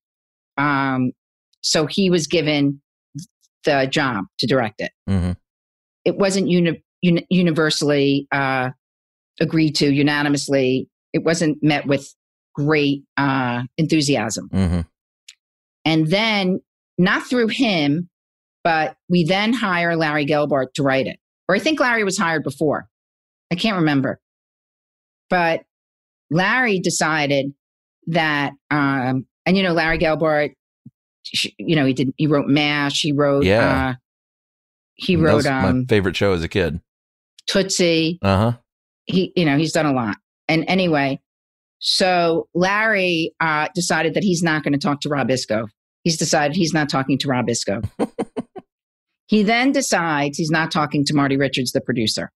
[0.58, 1.12] Um,
[1.62, 2.80] so he was given
[3.64, 4.92] the job to direct it.
[5.08, 5.36] Mhm.
[6.04, 8.70] It wasn't uni- uni- universally uh,
[9.40, 10.88] agreed to, unanimously.
[11.12, 12.12] It wasn't met with
[12.54, 14.48] great uh, enthusiasm.
[14.48, 14.86] Mhm.
[15.84, 16.60] And then,
[16.98, 18.08] not through him,
[18.64, 21.18] but we then hire Larry Gelbart to write it.
[21.48, 22.88] Or I think Larry was hired before.
[23.50, 24.20] I can't remember.
[25.30, 25.62] But
[26.30, 27.54] Larry decided
[28.08, 30.52] that, um, and you know, Larry Gelbart,
[31.58, 33.90] you know, he did, he wrote MASH, he wrote, Yeah.
[33.90, 33.94] uh,
[34.94, 36.80] he wrote was my um, favorite show as a kid.
[37.46, 38.52] Tootsie, Uh huh.
[39.06, 41.18] he you know he's done a lot and anyway
[41.78, 45.68] so larry uh, decided that he's not going to talk to rob iscove
[46.04, 47.88] he's decided he's not talking to rob iscove
[49.26, 52.30] he then decides he's not talking to marty richards the producer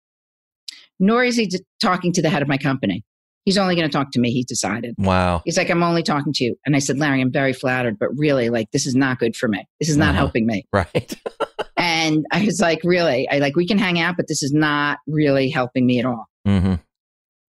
[1.00, 3.02] nor is he d- talking to the head of my company
[3.46, 4.32] He's only going to talk to me.
[4.32, 4.94] He's decided.
[4.98, 5.40] Wow.
[5.46, 6.56] He's like, I'm only talking to you.
[6.66, 9.48] And I said, Larry, I'm very flattered, but really, like, this is not good for
[9.48, 9.64] me.
[9.80, 10.18] This is not Uh-huh.
[10.18, 10.66] helping me.
[10.72, 11.18] Right.
[11.78, 13.26] And I was like, really?
[13.30, 16.26] I like, we can hang out, but this is not really helping me at all.
[16.44, 16.74] hmm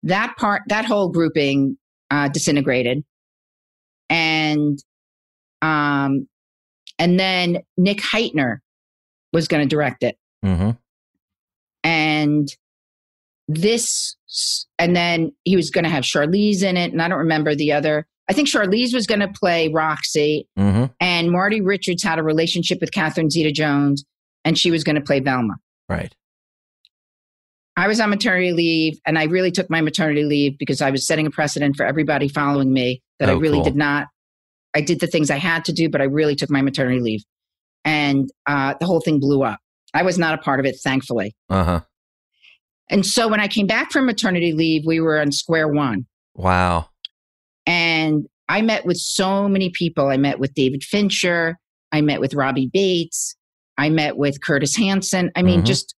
[0.04, 1.76] That part, that whole grouping
[2.12, 3.02] uh, disintegrated.
[4.08, 4.78] And,
[5.60, 6.28] um,
[7.00, 8.58] and then Nick Hytner
[9.32, 10.16] was going to direct it.
[10.44, 10.70] hmm
[11.82, 12.48] and
[13.54, 14.14] this
[14.78, 17.72] and then he was going to have charlize in it and i don't remember the
[17.72, 22.22] other i think charlize was going to play roxie hmm and marty richards had a
[22.22, 24.04] relationship with catherine zeta jones
[24.44, 25.54] and she was going to play velma
[25.88, 26.14] Right.
[27.76, 31.06] i was on maternity leave and i really took my maternity leave because i was
[31.06, 33.64] setting a precedent for everybody following me that i Oh, really cool.
[33.64, 34.06] did not
[34.74, 37.24] i did the things i had to do but i really took my maternity leave
[37.84, 39.58] and uh, the whole thing blew up
[39.94, 41.80] i was not a part of it thankfully Uh huh.
[42.90, 46.06] And so when I came back from maternity leave, we were on square one.
[46.34, 46.88] Wow.
[47.66, 50.08] And I met with so many people.
[50.08, 51.56] I met with David Fincher.
[51.92, 53.34] I met with Robbie Baitz.
[53.78, 55.30] I met with Curtis Hanson.
[55.36, 55.66] I mean, Mhm.
[55.66, 55.94] just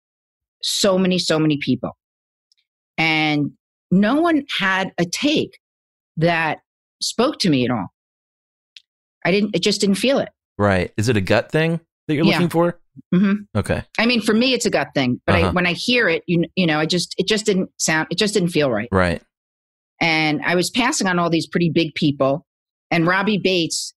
[0.61, 1.91] so many, so many people.
[2.97, 3.51] And
[3.89, 5.57] no one had a take
[6.17, 6.59] that
[7.01, 7.87] spoke to me at all.
[9.25, 10.29] I didn't, it just didn't feel it.
[10.57, 10.91] Right.
[10.97, 12.33] Is it a gut thing that you're Yeah.
[12.33, 12.80] looking for?
[13.13, 13.83] Hmm Okay.
[13.99, 15.51] I mean, for me, it's a gut thing, but I, Uh-huh.
[15.53, 18.33] when I hear it, you, you know, I just, it just didn't sound, it just
[18.33, 18.89] didn't feel right.
[18.91, 19.21] Right.
[20.01, 22.45] and I was passing on all these pretty big people.
[22.89, 23.93] And Robbie Baitz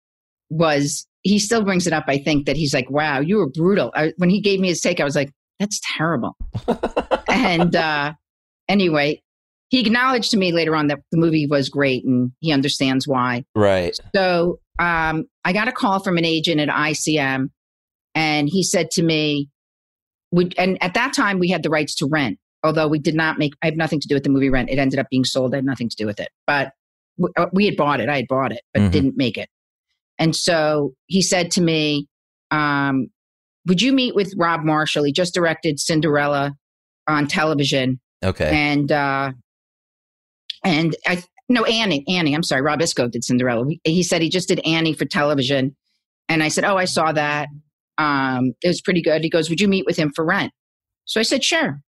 [0.50, 3.92] was, he still brings it up, I think, that he's like, wow, you were brutal.
[3.96, 6.36] I, when he gave me his take, I was like, that's terrible.
[7.30, 8.14] and uh,
[8.68, 9.22] anyway,
[9.70, 13.46] he acknowledged to me later on that the movie was great and he understands why.
[13.56, 13.98] Right.
[14.16, 17.50] So um, I got a call from an agent at ICM,
[18.16, 19.50] and he said to me,
[20.32, 23.38] would, and at that time we had the rights to rent, although we did not
[23.38, 24.70] make, I have nothing to do with the movie rent.
[24.70, 25.54] It ended up being sold.
[25.54, 26.30] I had nothing to do with it.
[26.48, 26.72] But
[27.18, 28.10] we, uh, we had bought it.
[28.10, 28.92] I had bought it, but Mhm.
[28.92, 29.50] didn't make it.
[30.18, 32.08] And so he said to me,
[32.52, 33.08] um,
[33.68, 35.04] would you meet with Rob Marshall?
[35.04, 36.54] He just directed Cinderella
[37.08, 38.50] on television Okay.
[38.54, 39.32] and uh
[40.64, 44.48] and i no annie annie i'm sorry rob iscove did cinderella he said he just
[44.48, 45.76] did annie for television
[46.30, 47.50] and i said oh i saw that
[47.98, 50.52] um it was pretty good he goes would you meet with him for rent
[51.06, 51.80] so i said sure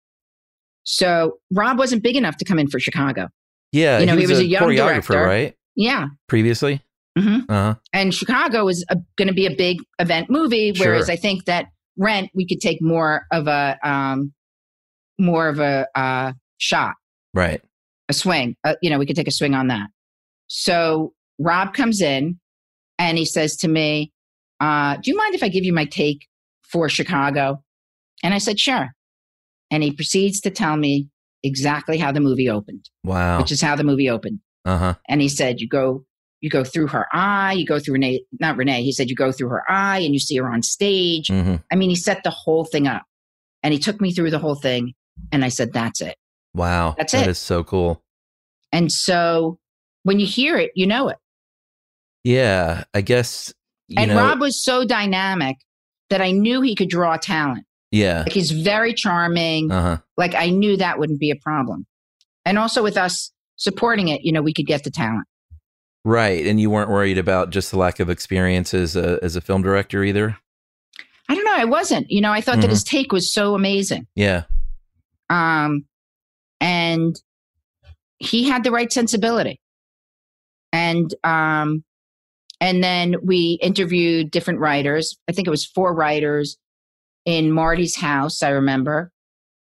[0.83, 3.27] so rob wasn't big enough to come in for chicago
[3.71, 3.99] yeah.
[3.99, 5.23] you know, he he was, was a, a young choreographer, director.
[5.25, 5.55] right?
[5.75, 6.81] yeah Previously.
[7.17, 7.75] hmm Uh huh.
[7.93, 8.85] and chicago was
[9.17, 11.13] going to be a big event movie whereas Sure.
[11.13, 14.33] i think that rent we could take more of a um
[15.19, 16.93] more of a uh shot
[17.33, 17.61] Right.
[18.07, 18.55] a swing.
[18.63, 19.87] Uh, you know, we could take a swing on that.
[20.47, 22.39] So Rob comes in
[22.97, 24.13] and he says to me,
[24.59, 26.27] uh, Do you mind if I give you my take
[26.63, 27.63] for Chicago?
[28.23, 28.89] And I said, Sure.
[29.71, 31.09] And he proceeds to tell me
[31.43, 33.39] exactly how the movie opened, Wow.
[33.39, 34.39] which is how the movie opened.
[34.63, 34.93] Uh huh.
[35.07, 36.05] And he said, You go.
[36.41, 38.83] You go through her eye, you go through Renee, not Renee.
[38.83, 41.27] He said, You go through her eye and you see her on stage.
[41.29, 43.01] hmm I mean, he set the whole thing up
[43.63, 44.93] and he took me through the whole thing.
[45.31, 46.17] And I said, That's it.
[46.53, 46.93] Wow.
[46.97, 48.03] That's That That is so cool.
[48.71, 49.57] And so
[50.03, 51.17] when you hear it, you know it.
[52.23, 52.83] Yeah.
[52.93, 53.53] I guess.
[53.97, 55.57] And know, Rob was so dynamic
[56.09, 57.65] that I knew he could draw talent.
[57.91, 58.19] Yeah.
[58.23, 59.71] Like he's very charming.
[59.71, 59.97] Uh huh.
[60.17, 61.85] Like I knew that wouldn't be a problem.
[62.45, 65.27] And also with us supporting it, you know, we could get the talent.
[66.03, 66.45] Right.
[66.45, 69.61] And you weren't worried about just the lack of experience as a as a film
[69.63, 70.37] director either.
[71.27, 71.55] I don't know.
[71.55, 72.09] I wasn't.
[72.11, 72.71] You know, I thought that Mhm.
[72.71, 74.05] his take was so amazing.
[74.15, 74.43] Yeah.
[75.29, 75.85] Um,
[76.61, 77.19] and
[78.19, 79.59] he had the right sensibility.
[80.71, 81.83] And um,
[82.61, 85.17] and then we interviewed different writers.
[85.27, 86.57] I think it was four writers
[87.25, 88.41] in Marty's house.
[88.43, 89.11] I remember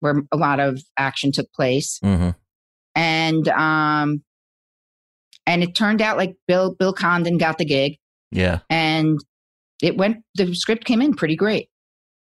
[0.00, 1.98] where a lot of action took place.
[2.02, 2.30] hmm
[2.94, 4.24] and um
[5.46, 7.96] and it turned out like bill bill condon got the gig
[8.32, 8.60] Yeah.
[8.70, 9.18] and
[9.82, 11.68] it went the script came in pretty great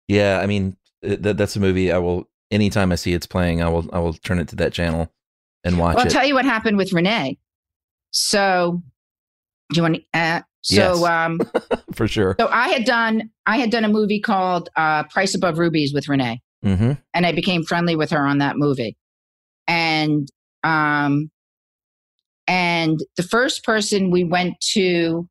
[0.08, 0.40] Yeah.
[0.42, 0.76] I mean,
[1.08, 4.00] uh, that that's a movie I will anytime I see it's playing, I will I
[4.00, 5.12] will turn it to that channel
[5.64, 6.14] and watch well, i'll it.
[6.14, 7.38] tell you what happened with renee
[8.12, 8.82] so
[9.72, 11.04] do you want to uh, so Yes.
[11.04, 11.40] um
[11.94, 12.36] for sure.
[12.40, 16.08] so i had done i had done a movie called uh price above rubies with
[16.10, 18.96] renee hmm and i became friendly with her on that movie
[19.68, 20.30] and
[20.64, 21.30] um
[22.48, 25.28] and the first person we went to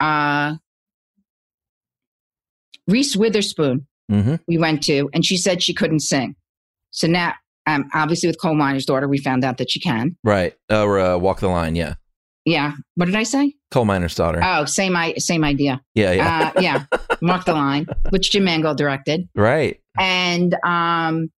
[0.00, 0.54] uh
[2.86, 6.34] reese witherspoon hmm we went to and she said she couldn't sing
[6.90, 7.34] so now
[7.66, 10.54] um obviously with coal miner's daughter we found out that she can Right.
[10.70, 11.74] Or uh, Walk the Line.
[11.76, 11.94] Yeah.
[12.44, 14.40] Yeah what did i say Coal Miner's Daughter.
[14.42, 16.12] oh same i same idea yeah.
[16.12, 16.52] Yeah.
[16.56, 16.84] uh yeah
[17.20, 19.80] mark the line which jim mangold directed right.
[19.98, 21.30] and um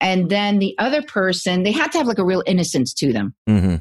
[0.00, 3.34] and then the other person, they had to have like a real innocence to them.
[3.46, 3.76] hmm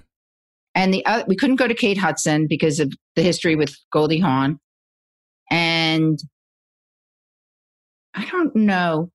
[0.73, 4.19] And the other, we couldn't go to Kate Hudson because of the history with Goldie
[4.21, 4.57] Hawn.
[5.51, 6.17] And
[8.13, 9.11] I don't know.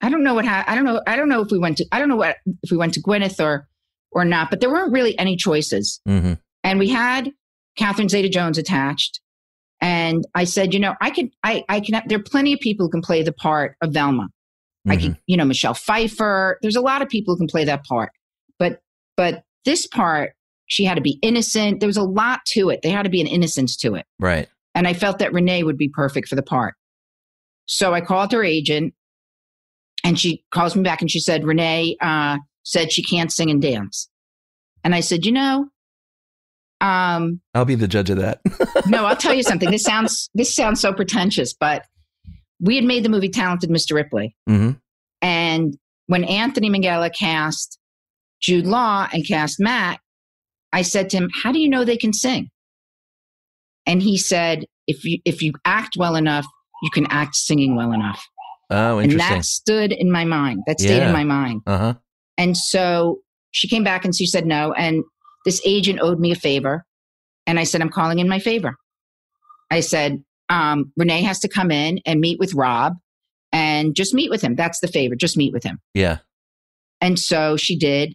[0.00, 1.02] I don't know what ha- I don't know.
[1.06, 1.86] I don't know if we went to.
[1.92, 3.68] I don't know what if we went to Gwyneth or
[4.14, 4.50] or not.
[4.50, 6.00] But there weren't really any choices.
[6.06, 7.30] hmm And we had
[7.76, 9.20] Catherine Zeta-Jones attached.
[9.80, 12.02] And I said, you know, I could, I, I can.
[12.06, 14.28] There are plenty of people who can play the part of Velma.
[14.86, 15.06] I Mm-hmm.
[15.06, 16.58] could, you know, Michelle Pfeiffer.
[16.62, 18.10] There's a lot of people who can play that part.
[18.58, 18.80] But,
[19.16, 20.32] but this part,
[20.66, 21.80] she had to be innocent.
[21.80, 22.80] There was a lot to it.
[22.82, 24.06] There had to be an innocence to it.
[24.20, 24.48] Right.
[24.74, 26.74] And I felt that Renee would be perfect for the part.
[27.66, 28.94] So I called her agent
[30.02, 33.62] and she calls me back and she said, Renee uh, said she can't sing and
[33.62, 34.08] dance.
[34.82, 35.68] And I said, you know,
[36.80, 38.40] um, I'll be the judge of that.
[38.86, 39.70] no, I'll tell you something.
[39.70, 41.84] This sounds this sounds so pretentious, but
[42.60, 43.94] we had made the movie Talented Mr.
[43.94, 44.34] Ripley.
[44.46, 44.72] hmm
[45.22, 47.78] And when Anthony Minghella cast
[48.42, 50.00] Jude Law and cast Matt,
[50.72, 52.50] I said to him, How do you know they can sing?
[53.86, 56.46] And he said, If you if you act well enough,
[56.82, 58.22] you can act singing well enough.
[58.70, 59.20] Oh, interesting.
[59.32, 60.62] And that stood in my mind.
[60.66, 61.06] That stayed Yeah.
[61.06, 61.62] in my mind.
[61.66, 61.94] Uh huh.
[62.38, 63.20] And so
[63.52, 64.72] she came back and she said no.
[64.72, 65.04] And
[65.44, 66.84] this agent owed me a favor.
[67.46, 68.76] And I said, I'm calling in my favor.
[69.70, 72.94] I said, um, Renee has to come in and meet with Rob
[73.52, 74.54] and just meet with him.
[74.56, 75.14] That's the favor.
[75.14, 75.78] Just meet with him.
[75.94, 76.18] Yeah.
[77.00, 78.14] And so she did.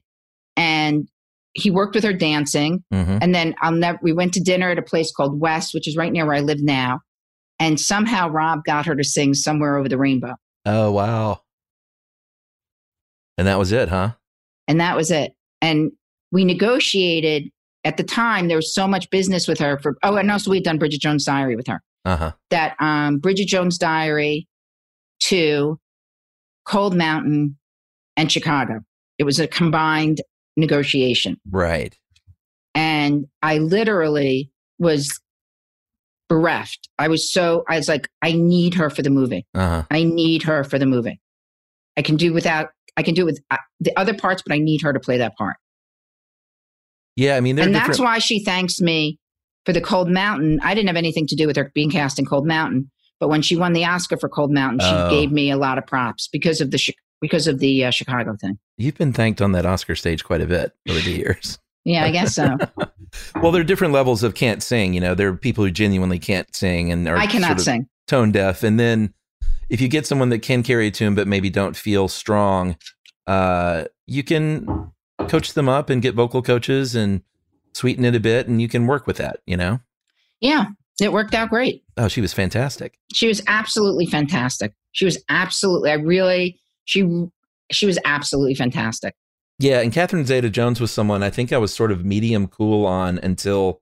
[0.58, 1.08] And
[1.54, 2.84] he worked with her dancing.
[2.92, 5.88] hmm And then I'll never, we went to dinner at a place called West, which
[5.88, 7.02] is right near where I live now.
[7.60, 10.36] And somehow Rob got her to sing Somewhere Over the Rainbow.
[10.66, 11.42] Oh wow.
[13.40, 14.12] And that was it, huh?
[14.68, 15.34] and that was it.
[15.62, 15.92] And
[16.32, 17.50] we negotiated
[17.86, 18.48] at the time.
[18.48, 19.98] There was so much business with her for.
[20.04, 21.82] Oh, and also we had done Bridget Jones' Diary with her.
[22.06, 22.32] Uh huh.
[22.52, 24.48] That um, Bridget Jones' Diary,
[25.24, 25.80] to
[26.66, 27.58] Cold Mountain,
[28.18, 28.82] and Chicago.
[29.18, 30.22] It was a combined
[30.58, 31.98] negotiation, Right.
[32.76, 35.20] and I literally was
[36.30, 36.90] bereft.
[37.00, 37.64] I was so.
[37.68, 39.46] I was like, I need her for the movie.
[39.54, 39.84] Uh huh.
[39.92, 41.20] I need her for the movie.
[41.98, 42.70] I can do without.
[43.00, 45.18] I can do it with uh, the other parts, but I need her to play
[45.20, 45.56] that part.
[47.16, 47.36] Yeah.
[47.38, 47.88] I mean, and different.
[47.88, 49.18] that's why she thanks me
[49.66, 50.60] for the Cold Mountain.
[50.64, 53.42] I didn't have anything to do with her being cast in Cold Mountain, but when
[53.42, 55.10] she won the Oscar for Cold Mountain, she Oh.
[55.10, 56.80] gave me a lot of props because of the
[57.22, 58.58] because of the uh, Chicago thing.
[58.78, 61.58] You've been thanked on that Oscar stage quite a bit over the years.
[61.86, 62.58] Yeah, I guess so.
[63.42, 64.94] well, there are different levels of can't sing.
[64.94, 67.64] You know, there are people who genuinely can't sing and are I cannot sort of
[67.64, 67.88] sing.
[68.06, 68.64] tone deaf.
[68.64, 69.14] And then
[69.70, 72.76] if you get someone that can carry a tune but maybe don't feel strong,
[73.28, 74.92] uh, you can
[75.28, 77.22] coach them up and get vocal coaches and
[77.74, 79.40] sweeten it a bit, and you can work with that.
[79.46, 79.80] You know.
[80.42, 80.68] Yeah,
[81.02, 81.84] it worked out great.
[81.98, 82.98] Oh, she was fantastic.
[83.14, 84.74] She was absolutely fantastic.
[84.92, 85.92] She was absolutely.
[85.92, 86.60] I really.
[86.86, 87.28] She
[87.72, 89.16] she was absolutely fantastic.
[89.60, 92.86] Yeah, and Catherine Zeta Jones was someone I think I was sort of medium cool
[92.86, 93.82] on until.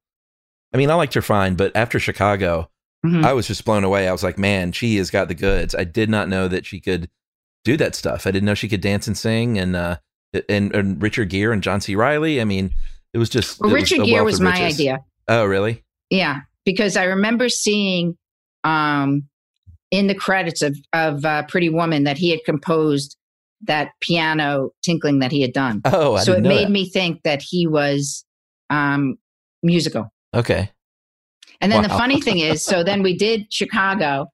[0.73, 2.69] I mean, I liked her fine, but after Chicago,
[3.07, 3.23] Mhm.
[3.25, 4.07] I was just blown away.
[4.07, 5.73] I was like, man, she has got the goods.
[5.75, 7.09] I did not know that she could
[7.63, 8.25] do that stuff.
[8.27, 9.97] I didn't know she could dance and sing, and uh,
[10.49, 11.95] and, and Richard Gere and John C.
[11.95, 12.39] Reilly.
[12.41, 12.71] I mean,
[13.13, 14.79] it was just Well, it Richard a Gere was my riches.
[14.79, 14.99] idea.
[15.27, 15.83] Oh, really?
[16.09, 18.17] Yeah, because I remember seeing
[18.63, 19.23] um,
[19.91, 23.15] in the credits of of uh, Pretty Woman that he had composed
[23.61, 25.81] that piano tinkling that he had done.
[25.85, 26.71] Oh, I so it made that.
[26.71, 28.23] me think that he was
[28.69, 29.17] um,
[29.63, 30.13] musical.
[30.33, 30.69] Okay.
[31.61, 34.27] And then the funny thing is, so then we did Chicago,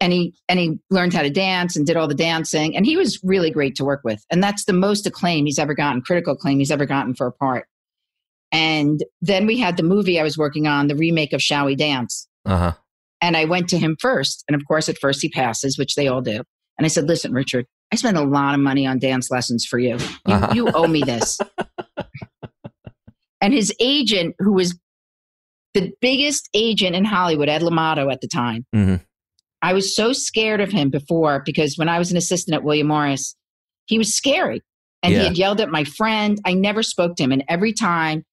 [0.00, 2.96] and he and he learned how to dance and did all the dancing, and he
[2.96, 4.24] was really great to work with.
[4.30, 7.32] And that's the most acclaim he's ever gotten, critical acclaim he's ever gotten for a
[7.32, 7.66] part.
[8.52, 11.74] And then we had the movie I was working on, the remake of Shall We
[11.76, 12.28] Dance.
[12.46, 12.72] Uh huh.
[13.20, 14.44] And I went to him first.
[14.48, 16.42] And of course, at first he passes, which they all do.
[16.78, 19.78] And I said, Listen, Richard, I spent a lot of money on dance lessons for
[19.78, 19.96] you.
[20.26, 20.52] You, Uh-huh.
[20.54, 21.38] you owe me this.
[23.40, 24.78] and his agent, who was
[25.78, 29.00] the biggest agent in Hollywood, Ed Limato at the time, Mhm.
[29.62, 32.88] I was so scared of him before because when I was an assistant at William
[32.88, 33.34] Morris,
[33.86, 34.62] he was scary.
[35.02, 35.20] And Yeah.
[35.20, 36.40] he had yelled at my friend.
[36.44, 37.32] I never spoke to him.
[37.32, 38.24] And every time,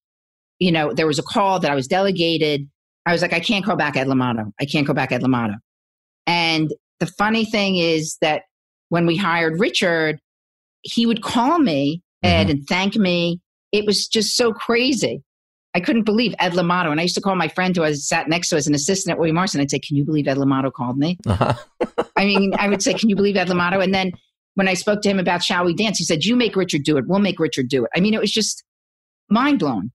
[0.60, 2.68] you know, there was a call that I was delegated,
[3.06, 4.52] I was like, I can't call back Ed Limato.
[4.60, 5.56] I can't go back Ed Limato.
[6.26, 8.44] And the funny thing is that
[8.90, 10.20] when we hired Richard,
[10.82, 13.40] he would call me, Ed, and thank me.
[13.72, 15.22] It was just so crazy.
[15.76, 16.90] I couldn't believe Ed Limato.
[16.90, 19.12] And I used to call my friend who I sat next to as an assistant
[19.12, 21.18] at William Morris, and I'd say, Can you believe Ed Limato called me?
[21.28, 21.54] Uh-huh.
[22.16, 23.84] I mean, I would say, Can you believe Ed Limato?
[23.84, 24.14] And then
[24.56, 26.98] when I spoke to him about Shall We Dance, he said, You make Richard do
[26.98, 27.06] it.
[27.08, 27.92] We'll make Richard do it.
[27.94, 28.64] I mean, it was just
[29.30, 29.92] mind blowing.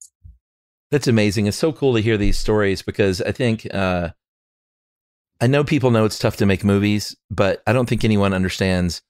[0.90, 1.46] That's amazing.
[1.46, 4.10] It's so cool to hear these stories because I think uh,
[5.40, 9.00] I know people know it's tough to make movies, but I don't think anyone understands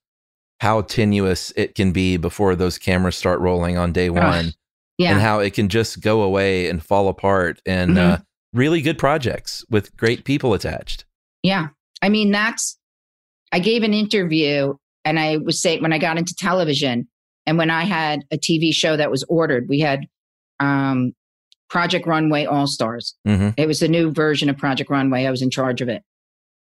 [0.60, 4.52] how tenuous it can be before those cameras start rolling on day one
[5.00, 5.12] yeah.
[5.12, 7.98] and how it can just go away and fall apart and Mhm.
[7.98, 8.18] uh,
[8.52, 11.04] really good projects with great people attached.
[11.42, 11.68] Yeah.
[12.02, 12.78] I mean, that's,
[13.52, 14.74] I gave an interview
[15.04, 17.08] and I was saying when I got into television
[17.46, 20.06] and when I had a TV show that was ordered, we had
[20.60, 21.12] um,
[21.70, 23.14] Project Runway All Stars.
[23.26, 23.54] Mhm.
[23.56, 25.24] It was a new version of Project Runway.
[25.24, 26.02] I was in charge of it.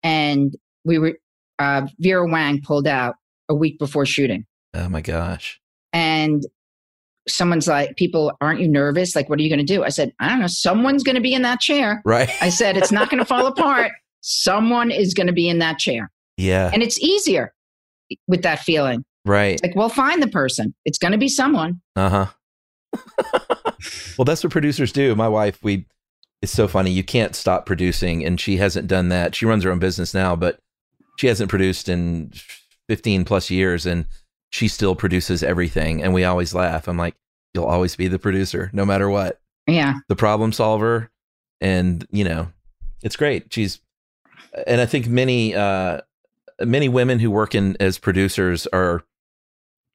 [0.02, 1.18] And we were,
[1.58, 3.16] uh, Vera Wang pulled out
[3.48, 4.46] a week before shooting.
[4.74, 5.60] Oh my gosh.
[5.92, 6.42] And
[7.28, 9.14] someone's like, people, aren't you nervous?
[9.14, 9.84] Like, what are you going to do?
[9.84, 10.46] I said, I don't know.
[10.46, 12.02] Someone's going to be in that chair.
[12.04, 12.30] Right.
[12.40, 13.92] I said, it's not going to fall apart.
[14.20, 16.10] Someone is going to be in that chair.
[16.36, 16.70] Yeah.
[16.72, 17.52] And it's easier
[18.26, 19.04] with that feeling.
[19.24, 19.54] Right.
[19.54, 20.74] It's like, well, find the person.
[20.84, 21.80] It's going to be someone.
[21.96, 22.26] Uh huh.
[24.18, 25.14] well, that's what producers do.
[25.14, 25.86] My wife, we,
[26.40, 26.90] it's so funny.
[26.90, 29.34] You can't stop producing, and she hasn't done that.
[29.34, 30.58] She runs her own business now, but
[31.16, 32.32] she hasn't produced in
[32.88, 34.06] 15 plus years, and
[34.52, 36.02] she still produces everything.
[36.02, 36.86] And we always laugh.
[36.86, 37.16] I'm like,
[37.54, 39.40] you'll always be the producer, no matter what.
[39.66, 39.94] Yeah.
[40.08, 41.10] The problem solver.
[41.60, 42.48] And, you know,
[43.02, 43.52] it's great.
[43.52, 43.80] She's,
[44.66, 46.02] and I think many, uh,
[46.60, 49.04] many women who work in as producers are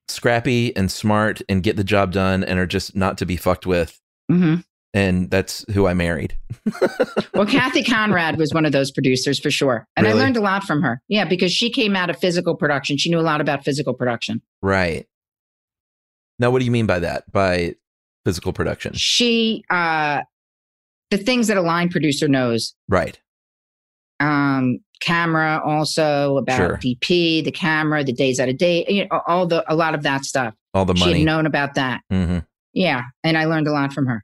[0.08, 3.68] scrappy and smart and get the job done and are just not to be fucked
[3.68, 4.01] with.
[4.30, 4.55] hmm
[4.97, 6.35] And that's who I married.
[7.33, 9.85] Well, Cathy Konrad was one of those producers for sure.
[9.95, 10.19] And Really?
[10.19, 10.99] I learned a lot from her.
[11.07, 12.97] Yeah, because she came out of physical production.
[12.97, 14.41] She knew a lot about physical production.
[14.63, 15.05] Right.
[16.39, 17.31] Now, what do you mean by that?
[17.31, 17.75] By
[18.25, 18.93] physical production?
[18.95, 20.21] She, uh,
[21.11, 23.19] the things that a line producer knows, Right.
[24.19, 26.77] um, camera also about Sure.
[26.77, 30.01] DP, the camera, the days out of date, you know, all the, a lot of
[30.03, 30.55] that stuff.
[30.73, 31.13] All the money.
[31.13, 32.01] She had known about that.
[32.09, 32.39] hmm
[32.73, 33.03] Yeah.
[33.23, 34.23] And I learned a lot from her.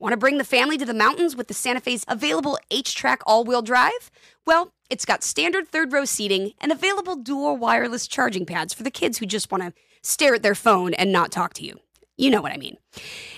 [0.00, 3.62] Want to bring the family to the mountains with the Santa Fe's available HTRAC all-wheel
[3.62, 4.10] drive?
[4.44, 8.90] Well, it's got standard third row seating and available dual wireless charging pads for the
[8.90, 9.72] kids who just want to
[10.02, 11.78] stare at their phone and not talk to you.
[12.16, 12.76] You know what I mean.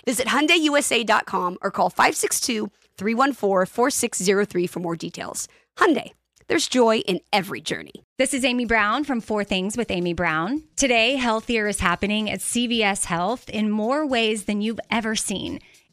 [0.07, 5.49] Visit HyundaiUSA.com or call 562-314-4603 for more details.
[5.77, 6.13] Hyundai,
[6.49, 8.05] there's joy in every journey.
[8.19, 10.63] This is Amy Brown from Four Things with Amy Brown.
[10.75, 15.61] Today, healthier is happening at CVS Health in more ways than you've ever seen.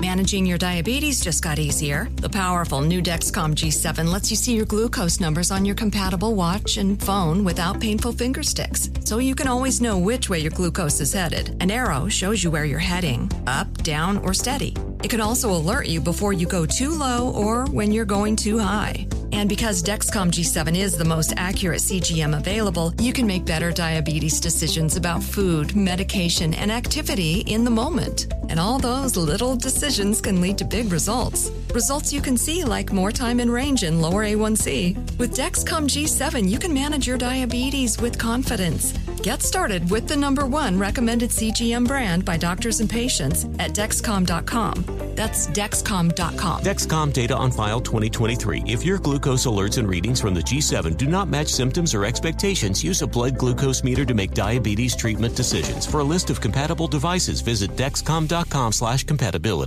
[0.00, 2.08] Managing your diabetes just got easier.
[2.16, 6.76] The powerful new Dexcom G7 lets you see your glucose numbers on your compatible watch
[6.76, 8.90] and phone without painful finger sticks.
[9.04, 11.56] So you can always know which way your glucose is headed.
[11.60, 14.74] An arrow shows you where you're heading up, down, or steady.
[15.04, 18.58] It can also alert you before you go too low or when you're going too
[18.58, 19.06] high.
[19.32, 24.40] And because Dexcom G7 is the most accurate CGM available, you can make better diabetes
[24.40, 28.32] decisions about food, medication, and activity in the moment.
[28.48, 31.50] And all those little decisions can lead to big results.
[31.74, 35.18] Results you can see like more time in range and lower A1C.
[35.18, 38.92] With Dexcom G7, you can manage your diabetes with confidence.
[39.22, 44.84] Get started with the number one recommended CGM brand by doctors and patients at Dexcom.com.
[45.14, 46.62] That's Dexcom.com.
[46.62, 48.62] Dexcom data on file 2023.
[48.66, 52.82] If your glucose alerts and readings from the G7 do not match symptoms or expectations,
[52.84, 55.86] use a blood glucose meter to make diabetes treatment decisions.
[55.86, 59.65] For a list of compatible devices, visit dexcom.com slash compatibility.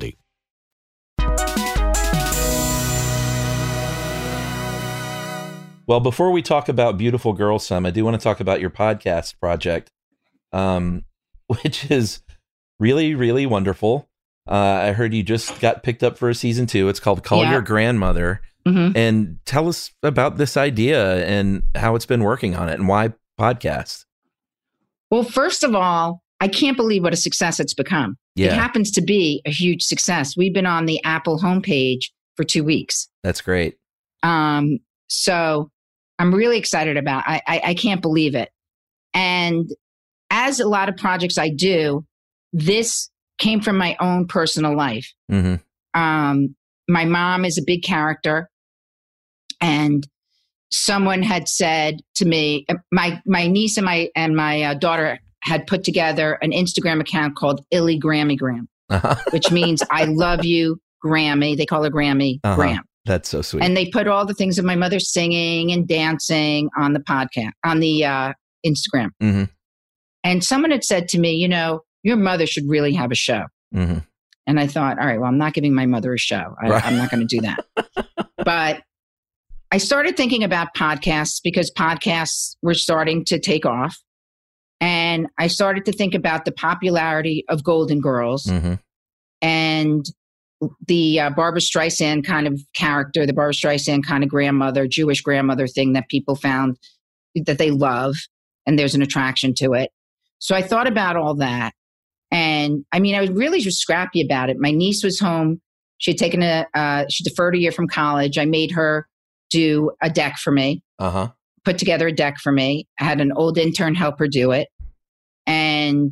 [5.87, 8.69] Well, before we talk about Beautiful Girl Some, I do want to talk about your
[8.69, 9.89] podcast project,
[10.53, 11.03] um,
[11.47, 12.21] which is
[12.79, 14.07] really, really wonderful.
[14.47, 16.89] Uh, I heard you just got picked up for a season two.
[16.89, 17.53] It's called Call Yeah.
[17.53, 18.41] Your Grandmother.
[18.67, 18.95] Mhm.
[18.95, 23.13] And tell us about this idea and how it's been working on it and why
[23.39, 24.05] podcast.
[25.09, 28.17] Well, first of all, I can't believe what a success it's become.
[28.47, 30.37] It happens to be a huge success.
[30.37, 32.05] We've been on the Apple homepage
[32.37, 33.09] for two weeks.
[33.23, 33.75] That's great.
[34.23, 35.69] Um, so
[36.17, 37.23] I'm really excited about.
[37.27, 38.49] I, I I can't believe it.
[39.13, 39.69] And
[40.29, 42.05] as a lot of projects I do,
[42.53, 43.09] this
[43.39, 45.11] came from my own personal life.
[45.29, 45.55] hmm
[45.93, 46.55] Um,
[46.87, 48.49] my mom is a big character,
[49.61, 50.07] and
[50.71, 55.19] someone had said to me, uh, my my niece and my and my uh, daughter
[55.43, 59.15] had put together an Instagram account called Illy Grammygram, Uh-huh.
[59.31, 61.55] which means I love you, Grammy.
[61.57, 62.55] They call her Grammy Uh-huh.
[62.55, 62.83] Gram.
[63.05, 63.63] That's so sweet.
[63.63, 67.51] And they put all the things of my mother singing and dancing on the podcast,
[67.63, 68.33] on the uh,
[68.65, 69.09] Instagram.
[69.19, 69.43] hmm
[70.23, 73.45] And someone had said to me, you know, your mother should really have a show.
[73.73, 73.99] hmm
[74.45, 76.55] And I thought, all right, well, I'm not giving my mother a show.
[76.61, 76.85] I, Right.
[76.85, 78.07] I'm not going to do that.
[78.43, 78.81] but
[79.71, 83.97] I started thinking about podcasts because podcasts were starting to take off.
[84.81, 88.75] And I started to think about the popularity of Golden Girls hmm
[89.41, 90.05] and
[90.87, 95.67] the uh, Barbra Streisand kind of character, the Barbra Streisand kind of grandmother, Jewish grandmother
[95.67, 96.77] thing that people found
[97.45, 98.15] that they love,
[98.65, 99.91] and there's an attraction to it.
[100.39, 101.73] So I thought about all that,
[102.31, 104.57] and I mean, I was really just scrappy about it.
[104.59, 105.61] My niece was home;
[105.97, 108.37] she had taken a, uh, she deferred a year from college.
[108.37, 109.07] I made her
[109.49, 111.27] do a deck for me, Uh huh.
[111.65, 112.87] Put together a deck for me.
[112.99, 114.67] I had an old intern help her do it,
[115.45, 116.11] and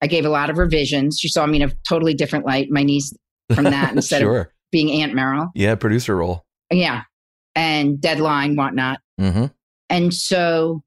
[0.00, 1.18] I gave a lot of revisions.
[1.18, 2.68] She saw me in a totally different light.
[2.70, 3.12] My niece
[3.54, 4.52] from that instead of sure.
[4.70, 5.48] being Aunt Meryl.
[5.54, 6.44] Yeah, producer role.
[6.70, 7.02] Yeah.
[7.54, 9.00] And deadline, whatnot.
[9.18, 9.46] hmm
[9.90, 10.82] And so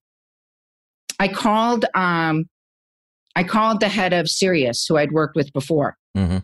[1.20, 2.46] I called um
[3.36, 5.98] I called the head of Sirius, who I'd worked with before.
[6.16, 6.38] hmm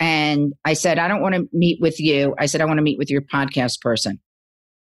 [0.00, 2.34] And I said, I don't want to meet with you.
[2.38, 4.20] I said, I want to meet with your podcast person.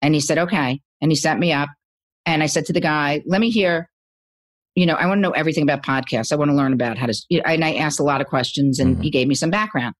[0.02, 0.80] And he said, okay.
[1.00, 1.68] And he set me up.
[2.30, 3.90] And I said to the guy, let me hear,
[4.76, 6.32] you know, I want to know everything about podcasts.
[6.32, 7.14] I want to learn about how to,
[7.44, 9.02] and I asked a lot of questions and Mhm.
[9.02, 9.94] he gave me some background.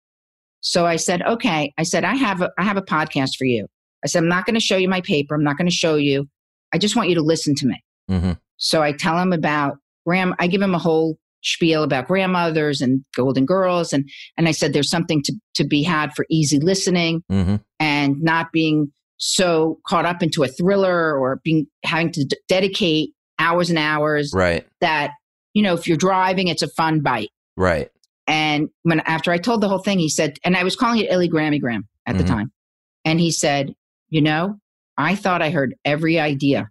[0.61, 1.73] So I said, okay.
[1.77, 3.67] I said, I have a, I have a podcast for you.
[4.05, 5.35] I said, I'm not going to show you my paper.
[5.35, 6.29] I'm not going to show you.
[6.73, 7.83] I just want you to listen to me.
[8.09, 10.35] hmm So I tell him about grand.
[10.39, 14.73] I give him a whole spiel about grandmothers and golden girls, and and I said
[14.73, 18.93] there's something to to be had for easy listening hmm and not being
[19.23, 24.33] so caught up into a thriller or being having to d- dedicate hours and hours.
[24.35, 24.67] Right.
[24.81, 25.13] That
[25.55, 27.31] you know, if you're driving, it's a fun bite.
[27.57, 27.91] Right.
[28.27, 31.11] And when after I told the whole thing, he said, and I was calling it
[31.11, 32.19] Illy Grammygram at Mhm.
[32.19, 32.53] the time,
[33.05, 33.75] and he said,
[34.09, 34.59] you know,
[34.97, 36.71] I thought I heard every idea,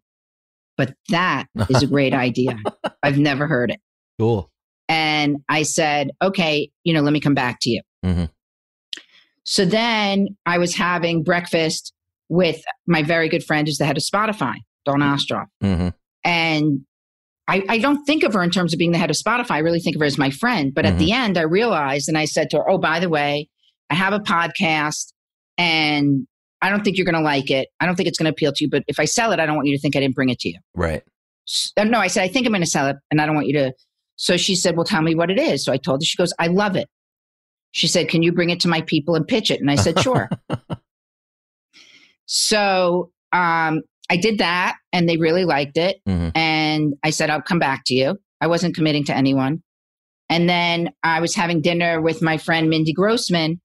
[0.77, 2.57] but that is a great idea.
[3.03, 3.79] I've never heard it.
[4.17, 4.49] Cool.
[4.87, 7.81] And I said, okay, you know, let me come back to you.
[8.05, 8.29] Mhm.
[9.43, 11.93] So then I was having breakfast
[12.29, 14.55] with my very good friend who's the head of Spotify,
[14.85, 15.45] Dawn Ostroff.
[15.61, 15.89] hmm
[16.23, 16.81] And
[17.47, 19.51] I, I don't think of her in terms of being the head of Spotify.
[19.51, 20.71] I really think of her as my friend.
[20.73, 23.49] But at the end, I realized and I said to her, oh, by the way,
[23.89, 25.11] I have a podcast
[25.57, 26.27] and
[26.61, 27.69] I don't think you're going to like it.
[27.79, 28.69] I don't think it's going to appeal to you.
[28.69, 30.37] But if I sell it, I don't want you to think I didn't bring it
[30.41, 30.59] to you.
[30.75, 31.01] Right.
[31.47, 33.33] S- uh, No, I said, I think I'm going to sell it and I don't
[33.33, 33.73] want you to.
[34.17, 35.65] So she said, Well, tell me what it is.
[35.65, 36.87] So I told her, she goes, I love it.
[37.71, 39.59] She said, Can you bring it to my people and pitch it?
[39.59, 40.29] And I said, Sure.
[42.31, 45.97] so um, I did that and they really liked it.
[46.07, 46.31] Mhm.
[46.35, 48.17] And I said, I'll come back to you.
[48.39, 49.63] I wasn't committing to anyone.
[50.29, 53.59] And then I was having dinner with my friend Mindy Grossman,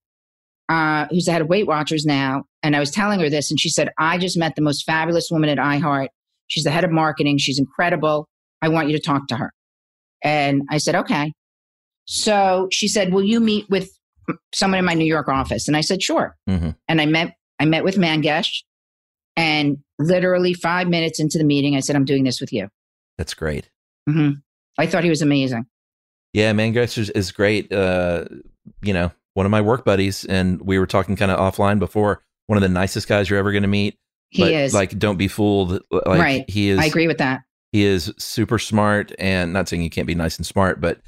[0.71, 2.45] uh, who's the head of Weight Watchers now.
[2.63, 5.29] And I was telling her this, and she said, I just met the most fabulous
[5.31, 6.09] woman at iHeart.
[6.47, 7.37] She's the head of marketing.
[7.37, 8.27] She's incredible.
[8.63, 9.53] I want you to talk to her.
[10.23, 11.35] And I said, okay.
[12.07, 13.91] So she said, will you meet with
[14.55, 15.69] someone in my New York office?
[15.69, 16.35] And I said, sure.
[16.49, 16.75] Mhm.
[16.89, 18.63] And I met, I met with Mangesh
[19.37, 22.69] and literally five minutes into the meeting, I said, I'm doing this with you.
[23.19, 23.71] That's great.
[24.09, 24.31] hmm
[24.77, 25.67] I thought he was amazing.
[26.33, 27.73] Yeah, Mangesh is, is great.
[27.73, 28.25] Uh,
[28.83, 32.23] you know, one of my work buddies, and we were talking kind of offline before.
[32.49, 33.97] One of the nicest guys you're ever going to meet.
[34.31, 34.75] He but, is.
[34.75, 35.81] Like, don't be fooled.
[35.93, 36.51] Like, Right.
[36.51, 36.81] He is.
[36.81, 37.43] I agree with that.
[37.71, 41.01] He is super smart, and not saying you can't be nice and smart, but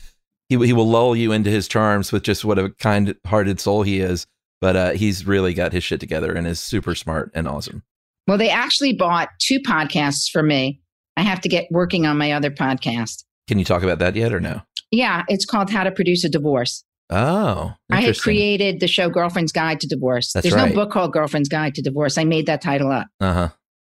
[0.49, 4.01] he he will lull you into his charms with just what a kind-hearted soul he
[4.01, 4.27] is.
[4.61, 7.83] But uh, he's really got his shit together and is super smart and awesome.
[8.27, 10.81] Well, they actually bought two podcasts for me.
[11.17, 13.25] I have to get working on my other podcast.
[13.49, 14.63] Can you talk about that yet or no?
[14.91, 16.85] Yeah, it's called How to Produce a Divorce.
[17.11, 20.33] Oh, I had created the show Girlfriend's Guide to Divorce.
[20.33, 20.71] That's There's right.
[20.71, 22.19] no book called Girlfriend's Guide to Divorce.
[22.19, 23.07] I made that title up.
[23.21, 23.49] Uh huh.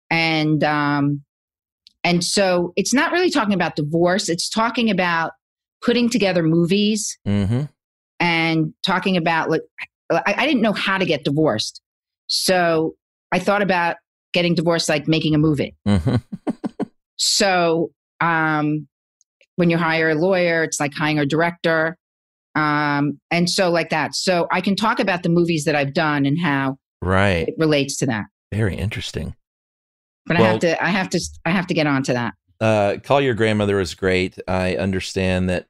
[0.10, 1.22] And um
[2.04, 5.32] and so it's not really talking about divorce, it's talking about
[5.82, 7.64] putting together movies Mm-hmm.
[8.20, 9.62] and talking about like
[10.12, 11.82] I, I didn't know how to get divorced.
[12.28, 12.96] So
[13.32, 13.98] I thought about
[14.34, 15.76] getting divorced like making a movie.
[15.88, 16.16] Mm-hmm.
[17.18, 17.92] So
[18.22, 18.88] um,
[19.56, 21.98] when you hire a lawyer, it's like hiring a director.
[22.56, 24.16] Um, and so like that.
[24.16, 27.48] So I can talk about the movies that I've done and how Right.
[27.48, 28.26] it relates to that.
[28.54, 29.36] Very interesting.
[30.26, 32.34] But I have to, I have to, I have to get onto that.
[32.60, 34.38] Uh, Call Your Grandmother is great.
[34.48, 35.68] I understand that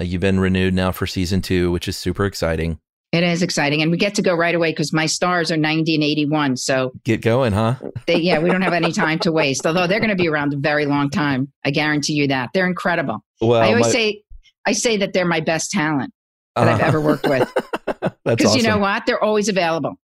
[0.00, 2.80] uh, you've been renewed now for season two, which is super exciting.
[3.12, 5.94] It is exciting, and we get to go right away because my stars are 90
[5.96, 6.56] and 81.
[6.56, 7.74] So Get going, huh?
[8.06, 9.66] they, yeah, we don't have any time to waste.
[9.66, 12.66] Although they're going to be around a very long time, I guarantee you that they're
[12.66, 13.22] incredible.
[13.42, 14.22] Well, I always my- say,
[14.66, 16.12] I say that they're my best talent
[16.56, 16.86] that I've Uh-huh.
[16.88, 17.52] ever worked with
[17.86, 18.56] That's because awesome.
[18.60, 19.04] you know what?
[19.06, 19.94] They're always available,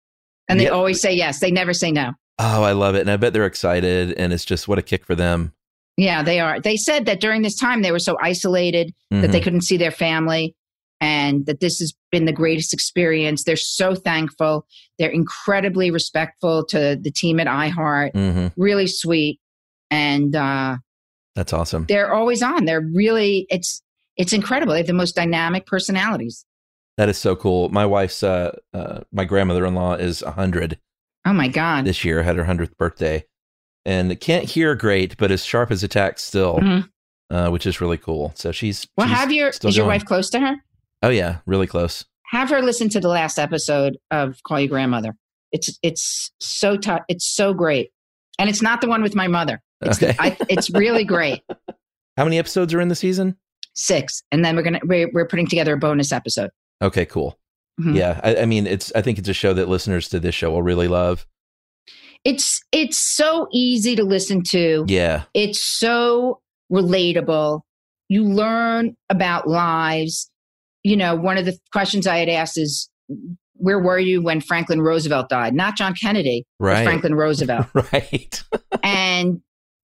[0.48, 0.70] and they Yeah.
[0.70, 1.40] always say yes.
[1.40, 2.12] They never say no.
[2.38, 3.00] Oh, I love it.
[3.00, 4.12] And I bet they're excited.
[4.18, 5.54] And it's just what a kick for them.
[5.96, 6.61] Yeah, they are.
[6.61, 9.44] They said that during this time they were so isolated that they Mhm.
[9.44, 10.54] couldn't see their family
[11.01, 13.44] and that this has been the greatest experience.
[13.44, 14.66] They're so thankful.
[14.99, 18.53] They're incredibly respectful to the team at iHeart, Mhm.
[18.57, 19.40] really sweet.
[19.90, 20.78] And uh,
[21.34, 21.86] That's awesome.
[21.88, 22.64] they're always on.
[22.64, 23.82] They're really, it's,
[24.16, 24.72] it's incredible.
[24.72, 26.44] They have the most dynamic personalities.
[26.96, 27.68] That is so cool.
[27.68, 30.78] My wife's, uh, uh, my grandmother in law is 100
[31.24, 31.84] Oh my God.
[31.84, 33.24] this year, had her 100th birthday.
[33.86, 36.88] And can't hear great, but as sharp as a tack still, Mhm.
[37.30, 38.32] uh, which is really cool.
[38.34, 38.86] So she's.
[38.96, 39.94] Well, she's have your, still is your going.
[39.94, 40.57] wife close to her?
[41.03, 41.38] Oh, yeah.
[41.46, 42.05] Really close.
[42.26, 45.14] Have her listen to the last episode of Call Your Grandmother.
[45.53, 47.03] It's, it's so tough.
[47.09, 47.90] It's so great.
[48.38, 49.61] And it's not the one with my mother.
[49.80, 50.14] It's, Okay.
[50.18, 51.42] I, it's really great.
[52.16, 53.36] How many episodes are in the season?
[53.74, 56.51] six, and then we're gonna we're, we're putting together a bonus episode.
[56.82, 57.38] Okay, cool.
[57.80, 57.94] Mhm.
[57.94, 58.20] Yeah.
[58.24, 60.64] I, I mean, it's, I think it's a show that listeners to this show will
[60.64, 61.24] really love.
[62.24, 64.84] It's it's so easy to listen to.
[64.88, 65.24] Yeah.
[65.32, 66.40] It's so
[66.72, 67.61] relatable.
[68.09, 70.28] You learn about lives.
[70.89, 72.89] You know, one of the questions I had asked is,
[73.55, 76.84] "Where were you when Franklin Roosevelt died?" Not John Kennedy, Right.
[76.84, 77.66] Franklin Roosevelt.
[77.93, 78.43] right.
[78.82, 79.41] and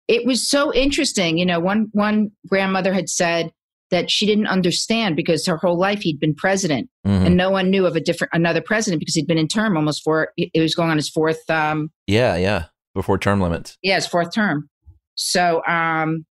[0.07, 1.37] it was so interesting.
[1.37, 3.51] You know, one one grandmother had said
[3.91, 6.89] that she didn't understand because her whole life he'd been president.
[7.07, 7.25] Mhm.
[7.27, 10.03] and no one knew of a different another president because he'd been in term almost
[10.03, 12.35] for it was going on his fourth um Yeah.
[12.35, 12.65] Yeah.
[12.93, 13.77] Before term limits.
[13.81, 14.67] yeah his fourth term
[15.15, 16.25] so um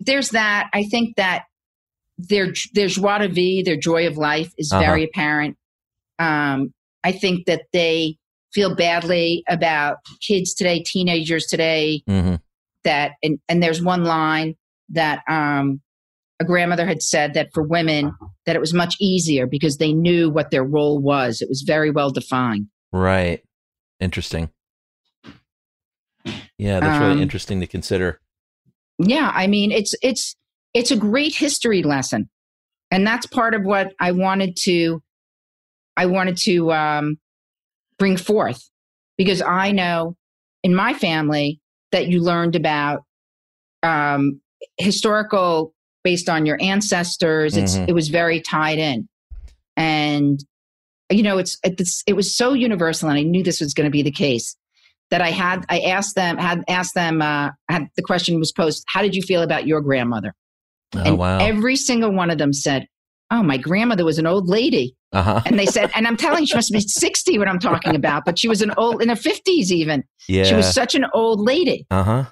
[0.00, 1.44] there's that i think that
[2.18, 4.82] their their joie de vie their joy of life is Uh-huh.
[4.82, 5.56] very apparent
[6.18, 6.72] um
[7.04, 8.16] i think that they
[8.52, 12.36] feel badly about kids today teenagers today hmm
[12.84, 14.54] that and and there's one line
[14.88, 15.80] that um
[16.40, 18.12] a grandmother had said that for women
[18.46, 21.90] that it was much easier because they knew what their role was it was very
[21.90, 23.42] well defined Right.
[24.00, 24.50] Interesting.
[26.58, 28.20] Yeah, that's really Um, interesting to consider.
[28.98, 30.34] yeah i mean it's it's
[30.76, 32.28] it's a great history lesson
[32.90, 35.02] and that's part of what i wanted to
[35.96, 37.18] i wanted to um
[37.98, 38.68] bring forth
[39.16, 40.14] because i know
[40.62, 41.60] in my family
[41.92, 43.04] that you learned about
[43.82, 44.40] um
[44.76, 45.72] historical
[46.04, 47.88] based on your ancestors it's Mhm.
[47.88, 49.08] it was very tied in
[49.76, 50.44] and
[51.10, 53.90] you know it's it's it was so universal and i knew this was going to
[53.90, 54.56] be the case
[55.10, 58.82] that I had, I asked them, had asked them, uh, had the question was posed,
[58.88, 60.34] how did you feel about your grandmother?
[60.94, 61.38] Oh and wow.
[61.38, 62.86] every single one of them said,
[63.30, 64.96] oh, my grandmother was an old lady.
[65.12, 65.42] uh huh.
[65.46, 68.24] And they said, and I'm telling you, she must be 60 what I'm talking about,
[68.24, 70.04] but she was an old, in her 50s even.
[70.28, 70.44] Yeah.
[70.44, 71.86] She was such an old lady.
[71.90, 72.24] uh huh.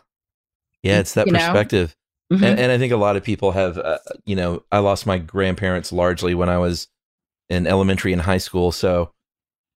[0.83, 1.97] Yeah, it's that You perspective,
[2.33, 2.43] Mhm.
[2.43, 3.79] and, and I think a lot of people have.
[3.79, 6.89] Uh, you know, I lost my grandparents largely when I was
[7.49, 9.11] in elementary and high school, so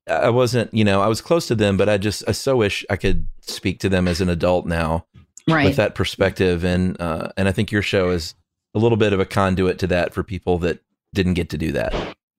[0.07, 0.72] I wasn't.
[0.74, 3.26] You know, I was close to them, but I just I so wish I could
[3.41, 5.07] speak to them as an adult now.
[5.49, 5.64] right.
[5.64, 8.35] with that perspective and uh, and I think your show is
[8.79, 10.81] a little bit of a conduit to that for people that
[11.14, 11.95] didn't get to do that.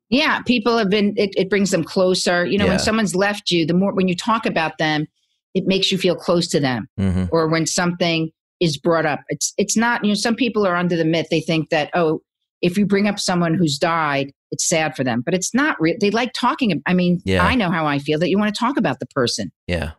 [0.10, 2.46] Yeah, people have been, it, it brings them closer.
[2.46, 2.72] You know, Yeah.
[2.72, 5.06] when someone's left you, the more, when you talk about them,
[5.54, 6.88] it makes you feel close to them.
[6.98, 9.22] hmm or when something is brought up.
[9.30, 11.28] It's it's not, you know, some people are under the myth.
[11.32, 12.22] They think that, oh,
[12.62, 15.22] if you bring up someone who's died, it's sad for them.
[15.24, 15.96] But it's not real.
[16.02, 16.82] They like talking.
[16.86, 17.46] I mean, Yeah.
[17.46, 19.52] I know how I feel that you want to talk about the person.
[19.68, 19.92] Yeah,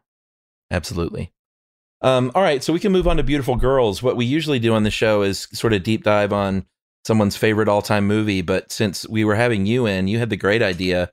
[0.71, 1.33] absolutely.
[2.03, 4.03] Um, all right, so we can move on to Beautiful Girls.
[4.03, 6.65] What we usually do on the show is sort of deep dive on
[7.07, 8.43] someone's favorite all time movie.
[8.43, 11.11] But since we were having you in, you had the great idea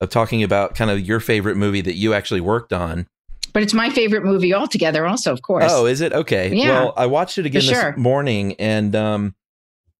[0.00, 3.06] of talking about kind of your favorite movie that you actually worked on.
[3.52, 5.66] But it's my favorite movie altogether, also, of course.
[5.68, 6.54] Oh, is it okay?
[6.54, 6.68] Yeah.
[6.68, 7.94] Well, I watched it again this sure.
[7.96, 9.34] morning, and um,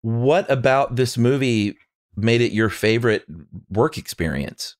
[0.01, 1.77] what about this movie
[2.17, 3.25] made it your favorite
[3.71, 4.77] work experience?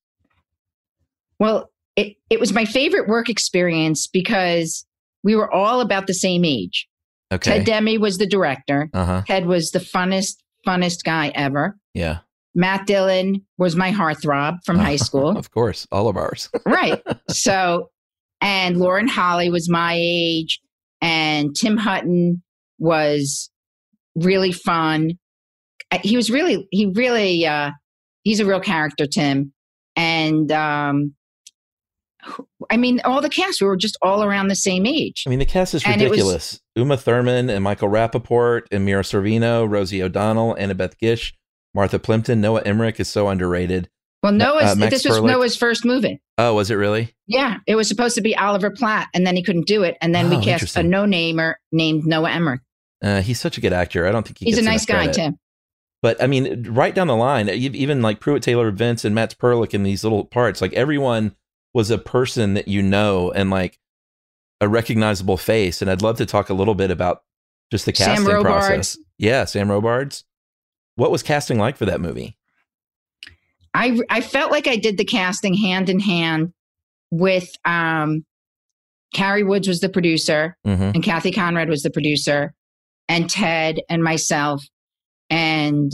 [1.39, 4.85] Well, it, it was my favorite work experience because
[5.23, 6.87] we were all about the same age.
[7.31, 7.57] Okay.
[7.59, 8.89] Ted Demme was the director.
[8.93, 9.21] Uh huh.
[9.25, 10.35] Ted was the funnest,
[10.67, 11.77] funnest guy ever.
[11.93, 12.19] Yeah.
[12.55, 15.35] Matt Dillon was my heartthrob from high school.
[15.37, 16.49] Of course, all of ours.
[16.65, 17.01] right.
[17.29, 17.89] So,
[18.41, 20.59] and Lauren Holly was my age,
[21.01, 22.43] and Tim Hutton
[22.77, 23.49] was
[24.15, 25.13] really fun.
[25.91, 27.71] Uh, He was really, he really, uh,
[28.23, 29.53] he's a real character, Tim.
[29.95, 31.15] And um,
[32.69, 35.23] I mean, all the cast, we were just all around the same age.
[35.27, 36.59] I mean, the cast is it was- ridiculous.
[36.75, 41.33] Uma Thurman and Michael Rapaport and Mira Sorvino, Rosie O'Donnell, Annabeth Gish,
[41.73, 43.89] Martha Plimpton, Noah Emmerich is so underrated.
[44.23, 45.27] Well, Noah's, uh, this was Perlich.
[45.27, 46.21] Noah's first movie.
[46.37, 47.13] Oh, was it really?
[47.27, 49.97] Yeah, it was supposed to be Oliver Platt, and then he couldn't do it.
[50.01, 52.61] And then Oh, we cast a no-namer named Noah Emmerich.
[53.03, 54.07] Uh, he's such a good actor.
[54.07, 55.13] I don't think he He's a nice guy, credit.
[55.31, 55.37] too.
[56.01, 59.73] But I mean, right down the line, even like Pruitt Taylor Vince and Matt Perlich
[59.73, 61.35] in these little parts, like everyone
[61.73, 63.79] was a person that you know and like
[64.61, 65.81] a recognizable face.
[65.81, 67.23] And I'd love to talk a little bit about
[67.71, 68.97] just the Sam casting process.
[69.17, 70.23] Yeah, Sam Robards.
[70.95, 72.37] What was casting like for that movie?
[73.73, 76.53] I I felt like I did the casting hand in hand
[77.11, 78.25] with um
[79.13, 80.91] Cary Woods was the producer Mm-hmm.
[80.95, 82.53] and Cathy Konrad was the producer
[83.09, 84.63] and Ted and myself
[85.29, 85.91] and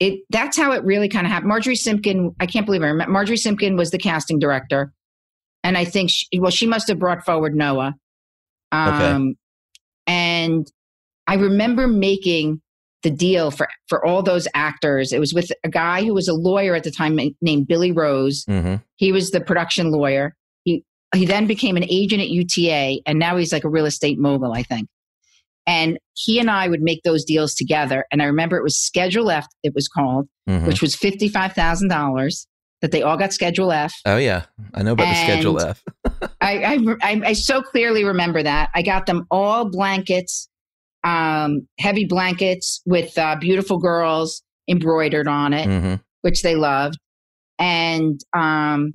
[0.00, 1.48] it that's how it really kind of happened.
[1.48, 4.92] Marjorie Simpkin, I can't believe I remember Marjorie Simpkin was the casting director
[5.62, 7.94] and I think she, well she must have brought forward Noah.
[8.72, 9.36] Um
[10.06, 10.70] and
[11.26, 12.60] I remember making
[13.04, 15.12] the deal for for all those actors.
[15.12, 18.44] It was with a guy who was a lawyer at the time named Billy Rose.
[18.46, 18.76] Mm-hmm.
[18.96, 20.34] He was the production lawyer.
[20.64, 20.82] He
[21.14, 24.52] he then became an agent at UTA, and now he's like a real estate mogul,
[24.52, 24.88] I think.
[25.66, 28.04] And he and I would make those deals together.
[28.12, 30.66] And I remember it was Schedule F, it was called, Mhm.
[30.66, 32.46] which was fifty five thousand dollars.
[32.82, 33.94] That they all got Schedule F.
[34.04, 34.44] Oh yeah,
[34.74, 35.82] I know about the Schedule And- F.
[36.42, 38.68] I, I, I, so clearly remember that.
[38.74, 40.50] I got them all blankets,
[41.02, 46.98] um, heavy blankets with uh, beautiful girls embroidered on it, hmm which they loved.
[47.58, 48.92] And um,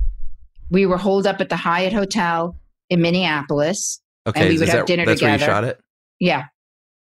[0.69, 2.55] we were holed up at the Hyatt Hotel
[2.89, 4.01] in Minneapolis.
[4.27, 5.51] Okay, we is would that, have dinner that's where you together.
[5.51, 5.79] shot it.
[6.19, 6.45] Yeah,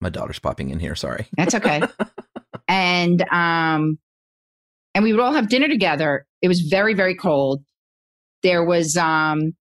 [0.01, 0.95] My daughter's popping in here.
[0.95, 1.27] Sorry.
[1.37, 1.83] that's okay.
[2.69, 3.99] and um,
[4.95, 6.27] and we would all have dinner together.
[6.43, 7.65] It was very very cold.
[8.43, 9.55] There was um,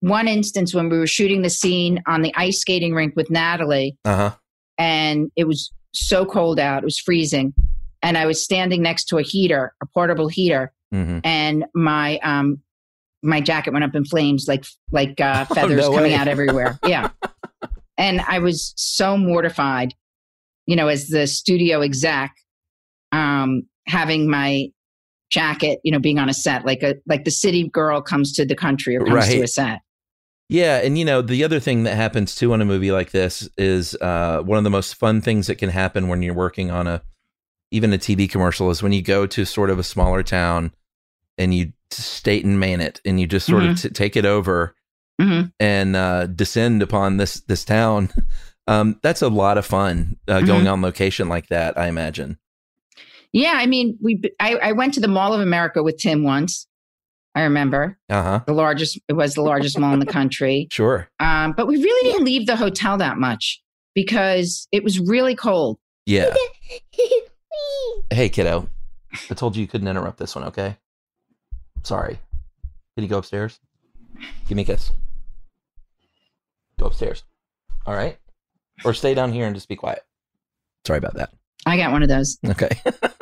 [0.00, 3.96] one instance when we were shooting the scene on the ice skating rink with Natalie,
[4.04, 4.30] Uh huh.
[4.78, 7.52] and it was so cold out; it was freezing.
[8.02, 12.60] And I was standing next to a heater, a portable heater, hmm and my um
[13.22, 16.16] my jacket went up in flames like like uh, feathers Oh, no coming way.
[16.16, 16.78] out everywhere.
[16.86, 17.10] Yeah,
[18.00, 19.94] and I was so mortified,
[20.66, 22.34] you know, as the studio exec,
[23.12, 24.68] um, having my
[25.30, 28.46] jacket, you know, being on a set like a like the city girl comes to
[28.46, 29.80] the country or comes to a set.
[30.48, 33.48] Yeah, and you know the other thing that happens too on a movie like this
[33.58, 36.86] is uh, one of the most fun things that can happen when you're working on
[36.86, 37.02] a
[37.70, 40.72] even a TV commercial is when you go to sort of a smaller town
[41.38, 44.74] and you state and man it and you just sort of t- take it over
[45.20, 45.52] Mhm.
[45.60, 48.10] and uh, descend upon this this town.
[48.66, 51.76] Um, that's a lot of fun uh, going on location like that.
[51.76, 52.38] I imagine.
[53.32, 56.68] Yeah, I mean, we I, I went to the Mall of America with Tim once.
[57.34, 58.40] I remember Uh huh.
[58.46, 59.00] the largest.
[59.08, 60.68] It was the largest mall in the country.
[60.72, 61.08] Sure.
[61.18, 63.60] Um, but we really didn't leave the hotel that much
[63.92, 65.78] because it was really cold.
[66.06, 66.32] Yeah.
[68.12, 68.68] hey, kiddo.
[69.30, 70.44] I told you you couldn't interrupt this one.
[70.44, 70.76] Okay.
[71.82, 72.20] Sorry.
[72.94, 73.58] Can you go upstairs?
[74.46, 74.92] Give me a kiss.
[76.80, 77.24] Go upstairs.
[77.86, 78.16] All right.
[78.86, 80.02] Or stay down here and just be quiet.
[80.86, 81.30] Sorry about that.
[81.66, 82.38] I got one of those.
[82.46, 82.70] Okay.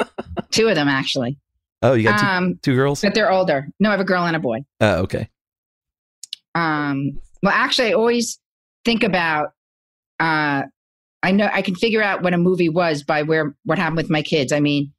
[0.51, 1.37] Two of them actually.
[1.83, 3.03] Oh, you got two, Um, two girls?
[3.03, 3.69] but they're older.
[3.81, 4.65] No, I have a girl and a boy.
[4.81, 5.29] Oh, okay.
[6.55, 8.39] Um, well, actually, I always
[8.85, 9.53] think about.
[10.21, 10.63] Uh,
[11.23, 14.11] I know I can figure out what a movie was by where what happened with
[14.11, 14.53] my kids.
[14.53, 14.93] I mean,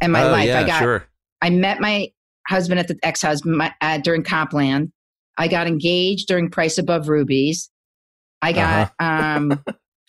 [0.00, 0.46] and my oh, life.
[0.46, 0.78] yeah, I got.
[0.80, 1.04] sure.
[1.42, 2.10] I met my
[2.48, 4.92] husband at the ex-husband my, uh, during Copland.
[5.38, 7.70] I got engaged during Price Above Rubies.
[8.42, 8.92] I got.
[9.00, 9.62] um,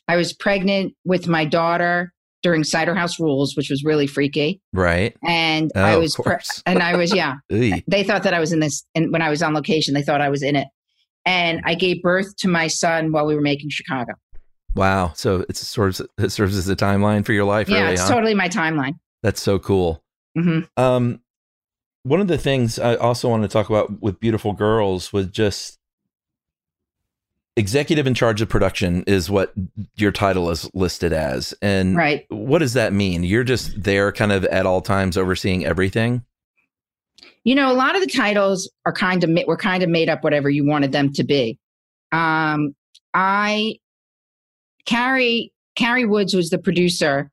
[0.07, 2.11] I was pregnant with my daughter
[2.43, 4.61] during Cider House Rules, which was really freaky.
[4.73, 5.15] Right.
[5.23, 7.36] And Oh, I was, pre- and I was, yeah.
[7.49, 10.21] They thought that I was in this, and when I was on location, they thought
[10.21, 10.67] I was in it.
[11.25, 14.13] And I gave birth to my son while we were making Chicago.
[14.75, 15.11] Wow.
[15.15, 18.01] So it's sort of it serves as a timeline for your life, yeah, really, it's
[18.01, 18.09] huh?
[18.15, 18.93] totally my timeline.
[19.21, 20.03] That's so cool.
[20.36, 21.21] hmm Um,
[22.03, 25.77] one of the things I also want to talk about with Beautiful Girls was just
[27.58, 29.54] executive in charge of production is what
[29.95, 31.54] your title is listed as.
[31.62, 32.26] And Right.
[32.30, 33.24] what does that mean?
[33.24, 36.24] You're just there kind of at all times overseeing everything?
[37.43, 40.24] You know, a lot of the titles are kind of were kind of made up
[40.24, 41.58] whatever you wanted them to be.
[42.12, 42.76] Um,
[43.14, 43.78] I
[44.86, 47.32] Cary Cary Woods was the producer,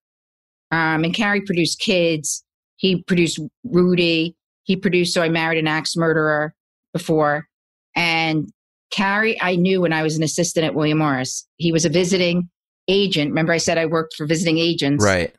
[0.70, 2.42] um, and Cary produced Kids.
[2.76, 4.34] He produced Rudy.
[4.62, 6.54] He produced So I Married an Axe Murderer
[6.92, 7.46] before,
[7.94, 8.50] and
[8.90, 11.46] Cary I knew when I was an assistant at William Morris.
[11.56, 12.48] He was a visiting
[12.88, 13.30] agent.
[13.30, 15.34] Remember, I said I worked for visiting agents Right.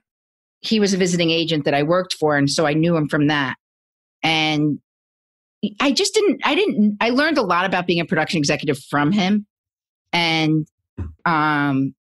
[0.62, 3.28] he was a visiting agent that I worked for, and so I knew him from
[3.28, 3.56] that.
[4.22, 4.80] And
[5.82, 6.42] I just didn't.
[6.46, 6.98] I didn't.
[7.02, 9.46] I learned a lot about being a production executive from him,
[10.14, 10.68] and
[11.26, 11.96] um,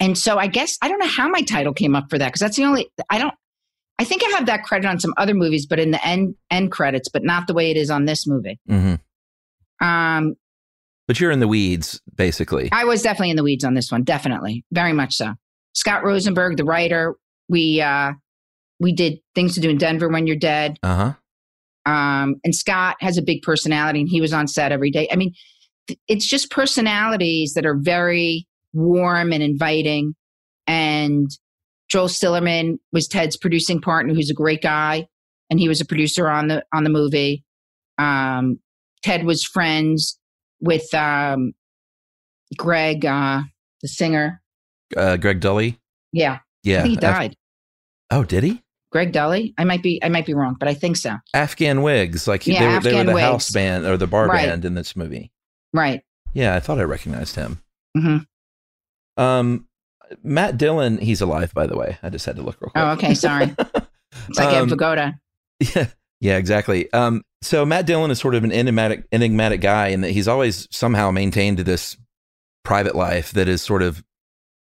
[0.00, 2.40] and so I guess I don't know how my title came up for that because
[2.40, 2.88] that's the only.
[3.10, 3.34] I don't.
[3.98, 6.72] I think I have that credit on some other movies, but in the end end
[6.72, 8.58] credits, but not the way it is on this movie.
[8.66, 8.94] hmm
[9.80, 10.34] Um,
[11.08, 12.68] But you're in the weeds, basically.
[12.72, 15.34] I was definitely in the weeds on this one, definitely, very much so.
[15.74, 17.14] Scott Rosenberg, the writer,
[17.48, 18.12] we uh,
[18.78, 20.76] we did things to do in Denver when you're dead.
[20.82, 21.14] Uh
[21.84, 21.90] huh.
[21.90, 25.08] Um, and Scott has a big personality, and he was on set every day.
[25.10, 25.32] I mean,
[26.06, 30.14] it's just personalities that are very warm and inviting.
[30.66, 31.30] And
[31.88, 35.08] Joel Stillerman was Ted's producing partner, who's a great guy,
[35.50, 37.44] and he was a producer on the on the movie.
[37.98, 38.58] Um,
[39.02, 40.18] Ted was friends
[40.60, 41.52] with um,
[42.56, 43.42] Greg, uh,
[43.82, 44.40] the singer.
[44.96, 45.78] Uh, Greg Dulli.
[46.12, 46.84] Yeah, Yeah.
[46.84, 47.36] He Af- died.
[48.10, 48.62] oh, did he?
[48.92, 49.54] Greg Dulli.
[49.56, 51.16] I might be I might be wrong, but I think so.
[51.32, 53.22] Afghan Whigs, like Yeah, they, were, they were the Whigs.
[53.24, 54.46] house band or the bar Right.
[54.48, 55.32] band in this movie.
[55.72, 56.02] Right.
[56.34, 57.62] Yeah, I thought I recognized him.
[57.96, 58.18] hmm
[59.16, 59.66] Um,
[60.22, 61.96] Matt Dillon, he's alive, by the way.
[62.02, 62.84] I just had to look real quick.
[62.84, 63.14] Oh, okay.
[63.14, 63.54] Sorry.
[64.28, 65.14] It's like Um, Ed Vigoda.
[65.74, 65.86] Yeah,
[66.22, 66.90] yeah, exactly.
[66.92, 70.68] Um, so Matt Dillon is sort of an enigmatic, enigmatic guy, in that he's always
[70.70, 71.96] somehow maintained this
[72.62, 74.04] private life that is sort of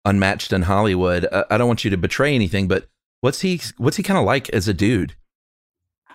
[0.03, 1.27] unmatched in Hollywood.
[1.31, 2.87] Uh, I don't want you to betray anything, but
[3.21, 3.61] what's he?
[3.77, 5.15] What's he kind of like as a dude?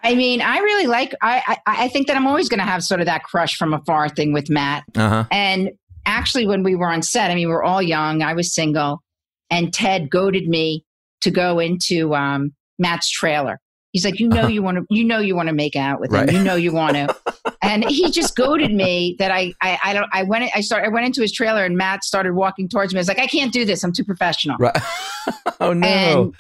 [0.03, 1.15] I mean, I really like.
[1.23, 3.73] I I, I think that I'm always going to have sort of that crush from
[3.73, 4.83] afar thing with Matt.
[4.97, 5.25] Uh huh.
[5.31, 5.71] And
[6.07, 8.21] actually, when we were on set, I mean, we were all young.
[8.21, 9.01] I was single,
[9.49, 10.85] and Ted goaded me
[11.21, 13.61] to go into um, Matt's trailer.
[13.97, 16.13] He's like, you know, you want to, you know, you want to make out with
[16.13, 16.29] Right.
[16.29, 16.35] him.
[16.35, 17.17] You know, you want to.
[17.63, 20.07] and he just goaded me that I, I, I don't.
[20.13, 20.51] I went.
[20.55, 20.85] I started.
[20.85, 22.99] I went into his trailer, and Matt started walking towards me.
[22.99, 23.83] I was like, I can't do this.
[23.83, 24.59] I'm too professional.
[24.59, 24.77] Right.
[25.61, 25.87] oh no.
[25.87, 26.35] And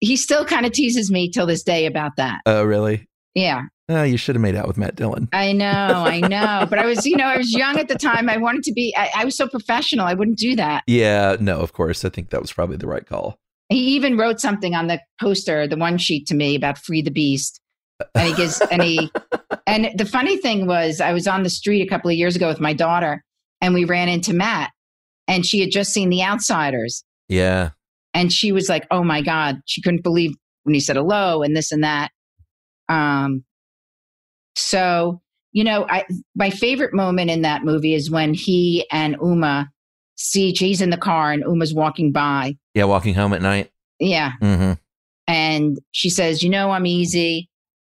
[0.00, 2.42] he still kind of teases me till this day about that.
[2.44, 3.08] Oh really?
[3.34, 3.62] Yeah.
[3.88, 5.28] Oh, you should have made out with Matt Dillon.
[5.32, 6.66] I know, I know.
[6.68, 8.28] But I was, you know, I was young at the time.
[8.28, 10.06] I wanted to be, I, I was so professional.
[10.06, 10.84] I wouldn't do that.
[10.86, 11.36] Yeah.
[11.40, 12.04] No, of course.
[12.04, 13.38] I think that was probably the right call.
[13.70, 17.10] He even wrote something on the poster, the one sheet to me about free the
[17.10, 17.60] beast.
[18.14, 19.10] And he gives, and he,
[19.66, 22.48] and the funny thing was, I was on the street a couple of years ago
[22.48, 23.24] with my daughter
[23.60, 24.72] and we ran into Matt
[25.28, 27.04] and she had just seen The Outsiders.
[27.28, 27.70] Yeah.
[28.12, 31.56] And she was like, oh my God, she couldn't believe when he said hello and
[31.56, 32.10] this and that.
[32.88, 33.44] Um,
[34.56, 36.04] so, you know, I,
[36.34, 39.70] my favorite moment in that movie is when he and Uma
[40.20, 42.56] see she's in the car and Uma's walking by.
[42.74, 42.84] Yeah.
[42.84, 43.70] Walking home at night.
[43.98, 44.32] Yeah.
[44.42, 44.72] Mm-hmm.
[45.26, 47.48] And she says, You know, I'm easy.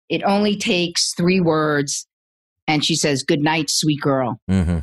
[0.09, 2.07] It only takes three words.
[2.66, 4.41] And she says, Good night, sweet girl.
[4.51, 4.78] Mm-hmm.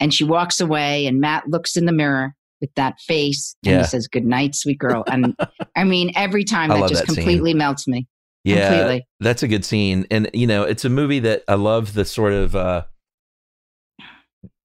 [0.00, 3.78] And she walks away, and Matt looks in the mirror with that face and Yeah.
[3.80, 5.04] he says, Good night, sweet girl.
[5.06, 5.36] And
[5.76, 7.14] I mean, every time that just that scene.
[7.16, 8.06] completely melts me.
[8.44, 9.06] Yeah, Completely.
[9.20, 11.92] that's a good scene, and you know, it's a movie that I love.
[11.94, 12.84] The sort of uh,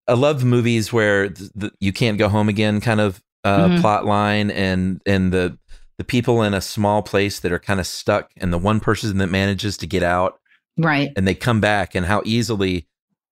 [0.07, 3.81] I love movies where th- the, you can't go home again kind of uh, Mhm.
[3.81, 5.57] plot line, and and the
[5.97, 9.17] the people in a small place that are kind of stuck, and the one person
[9.19, 10.39] that manages to get out,
[10.77, 11.11] Right.
[11.15, 12.87] and they come back, and how easily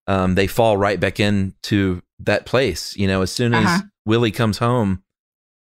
[0.08, 2.96] um, they fall right back into that place.
[2.98, 3.82] You know, as soon as Uh-huh.
[4.06, 5.02] Willie comes home,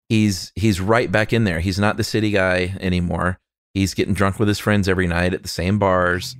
[0.09, 1.61] he's he's right back in there.
[1.61, 3.39] He's not the city guy anymore.
[3.75, 6.37] He's getting drunk with his friends every night at the same bars.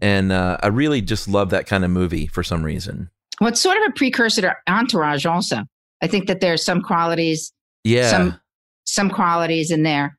[0.00, 3.10] And uh, I really just love that kind of movie for some reason.
[3.40, 5.64] Well, it's sort of a precursor to Entourage, also.
[6.02, 7.52] I think that there's some qualities,
[7.84, 8.10] Yeah.
[8.10, 8.40] some
[8.86, 10.16] some qualities in there.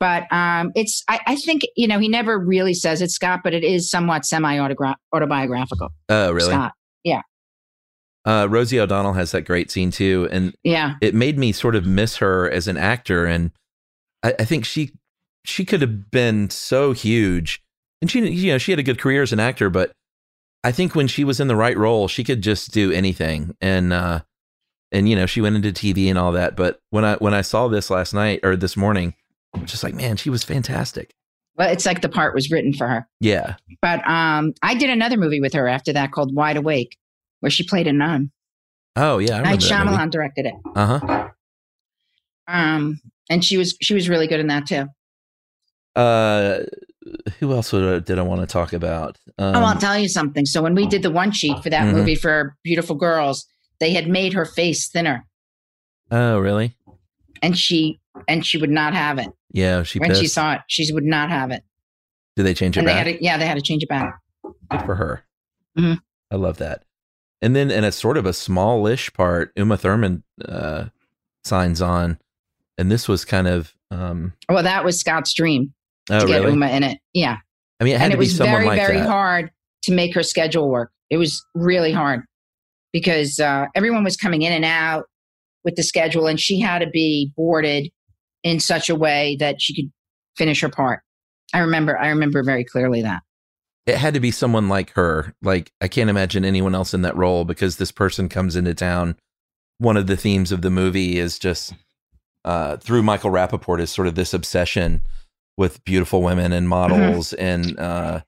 [0.00, 3.54] But um, it's I, I think you know he never really says it, Scott, but
[3.54, 4.58] it is somewhat semi
[5.12, 5.88] autobiographical.
[6.08, 6.50] oh, really?
[6.52, 6.72] Scott.
[7.04, 7.22] Yeah.
[8.26, 10.28] Uh, Rosie O'Donnell has that great scene too.
[10.30, 10.94] And Yeah.
[11.02, 13.26] it made me sort of miss her as an actor.
[13.26, 13.50] And
[14.22, 14.92] I, I think she
[15.44, 17.62] she could have been so huge.
[18.00, 19.92] And she you know, she had a good career as an actor, but
[20.64, 23.54] I think when she was in the right role, she could just do anything.
[23.60, 24.20] And uh
[24.90, 26.56] and you know, she went into TV and all that.
[26.56, 29.14] But when I when I saw this last night or this morning,
[29.54, 31.14] I was just like, man, she was fantastic.
[31.56, 33.06] Well, it's like the part was written for her.
[33.20, 33.56] Yeah.
[33.80, 36.96] But um, I did another movie with her after that called Wide Awake,
[37.40, 38.32] where she played a nun.
[38.96, 39.96] Oh yeah, I Night remember that movie.
[39.96, 40.54] Shyamalan directed it.
[40.74, 41.28] Uh-huh.
[42.48, 44.86] Um, and she was she was really good in that too.
[45.96, 46.60] Uh
[47.38, 49.18] who else did I want to talk about?
[49.38, 50.46] Um, oh, I'll tell you something.
[50.46, 51.92] So when we did the one sheet for that Mhm.
[51.94, 53.46] movie for Beautiful Girls,
[53.80, 55.26] they had made her face thinner,
[56.10, 56.76] oh, really?
[57.42, 60.60] and she and she would not have it Yeah, she when she saw it.
[60.68, 61.62] She would not have it,
[62.36, 63.06] Did they change it and they back?
[63.06, 64.14] had to, yeah, they had to change it back.
[64.70, 65.24] Good for her.
[65.78, 66.00] Mhm.
[66.30, 66.84] I love that.
[67.42, 70.86] And then in a sort of a smallish part, Uma Thurman uh,
[71.44, 72.18] signs on,
[72.78, 75.74] and this was kind of um, Well, that was Scott's dream
[76.10, 76.98] oh to get really Uma in it.
[77.12, 77.36] Yeah,
[77.80, 79.08] I mean, it had and to it was very, like very that.
[79.08, 79.50] hard
[79.84, 80.90] to make her schedule work.
[81.10, 82.22] It was really hard
[82.92, 85.04] because uh, everyone was coming in and out
[85.64, 87.90] with the schedule, and she had to be boarded
[88.42, 89.92] in such a way that she could
[90.36, 91.00] finish her part.
[91.52, 93.22] I remember, I remember very clearly that.
[93.86, 95.34] It had to be someone like her.
[95.42, 99.16] Like I can't imagine anyone else in that role because this person comes into town.
[99.78, 101.74] One of the themes of the movie is just
[102.44, 105.02] uh, through Michael Rapaport is sort of this obsession
[105.56, 108.20] with beautiful women and models and uh,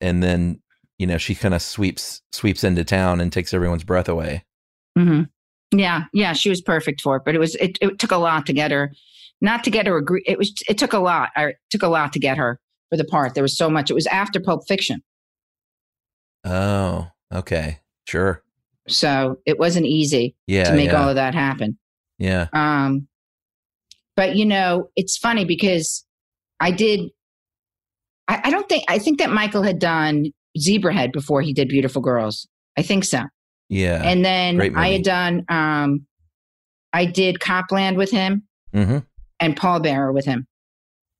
[0.00, 0.60] and then
[0.98, 4.44] you know she kind of sweeps sweeps into town and takes everyone's breath away.
[4.96, 5.22] hmm
[5.72, 8.46] Yeah, yeah, she was perfect for it, but it was it, it took a lot
[8.46, 8.92] to get her,
[9.40, 10.22] not to get her agree.
[10.26, 11.30] It was it took a lot.
[11.36, 13.34] I it took a lot to get her for the part.
[13.34, 13.90] There was so much.
[13.90, 15.02] It was after Pulp Fiction,
[16.44, 18.42] Oh, okay, sure,
[18.88, 21.76] so it wasn't easy yeah, to make yeah, all of that happen.
[22.18, 22.46] yeah.
[22.52, 23.08] Um,
[24.14, 26.05] but you know, it's funny because
[26.60, 27.10] I did.
[28.28, 32.02] I, I don't think I think that Michael had done Zebrahead before he did Beautiful
[32.02, 32.46] Girls.
[32.76, 33.22] I think so.
[33.68, 34.00] Yeah.
[34.04, 35.44] and then I had done.
[35.48, 36.06] Um,
[36.92, 38.98] I did Copland with him hmm
[39.38, 40.46] and Pallbearer with him.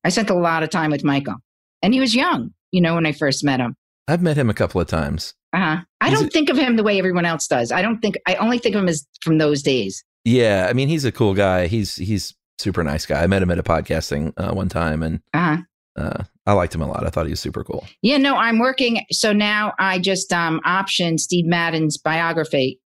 [0.03, 1.35] I spent a lot of time with Michael,
[1.83, 2.51] and he was young.
[2.71, 3.75] You know, when I first met him.
[4.07, 5.33] I've met him a couple of times.
[5.53, 5.77] Uh-huh.
[6.01, 7.71] I He's don't a- think of him the way everyone else does.
[7.71, 8.15] I don't think.
[8.27, 10.03] I only think of him as from those days.
[10.25, 11.67] Yeah, I mean he's a cool guy.
[11.67, 13.23] He's he's super nice guy.
[13.23, 15.57] I met him at a podcasting uh, one time, and Uh-huh.
[15.95, 17.05] uh, I liked him a lot.
[17.05, 17.85] I thought he was super cool.
[18.01, 19.01] Yeah, no, I'm working.
[19.11, 22.79] So now I just um optioned Steve Madden's biography.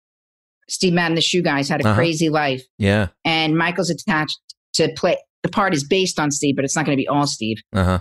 [0.69, 1.95] Steve Madden, the shoe guys, had a Uh-huh.
[1.95, 3.07] crazy life, Yeah.
[3.25, 4.39] and Michael's attached
[4.73, 5.17] to play.
[5.43, 7.57] The part is based on Steve, but it's not going to be all Steve.
[7.73, 7.99] Uh huh.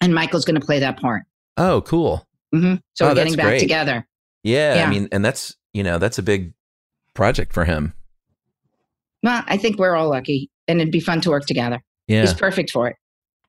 [0.00, 1.24] And Michael's going to play that part.
[1.56, 2.26] Oh, cool.
[2.52, 3.60] hmm So Oh, we're getting back great.
[3.60, 4.06] together.
[4.42, 4.86] Yeah, Yeah.
[4.86, 6.54] I mean, and that's you know that's a big
[7.14, 7.94] project for him.
[9.22, 11.80] Well, I think we're all lucky, and it'd be fun to work together.
[12.06, 12.20] Yeah.
[12.20, 12.96] He's perfect for it.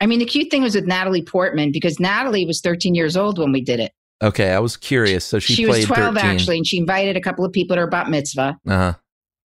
[0.02, 3.38] I mean, the cute thing was with Natalie Portman because Natalie was 13 years old
[3.38, 3.91] when we did it.
[4.22, 5.26] Okay, I was curious.
[5.26, 6.30] So she, She, was 12 13.
[6.30, 8.58] actually, and she invited a couple of people to her bat mitzvah.
[8.68, 8.94] Uh huh.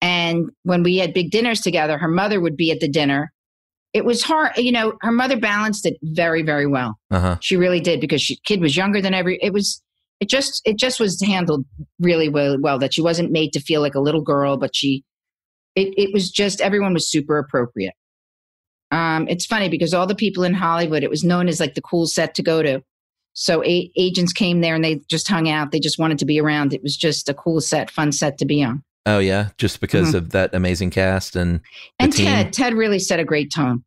[0.01, 3.31] And when we had big dinners together, her mother would be at the dinner.
[3.93, 6.99] It was hard, you know, her mother balanced it very, very well.
[7.09, 7.37] Uh huh.
[7.39, 9.81] She really did because she kid was younger than every it was
[10.19, 11.65] it just it just was handled
[11.99, 15.03] really well well that she wasn't made to feel like a little girl, but she
[15.75, 17.93] it it was just everyone was super appropriate.
[18.91, 21.81] Um, it's funny because all the people in Hollywood, it was known as like the
[21.81, 22.81] cool set to go to.
[23.33, 25.71] So a- agents came there and they just hung out.
[25.71, 26.73] They just wanted to be around.
[26.73, 28.83] It was just a cool set, fun set to be on.
[29.05, 31.95] Oh yeah, just because of that amazing cast and Mm-hmm.
[31.99, 32.25] And team.
[32.25, 33.83] Ted, Ted really set a great tone.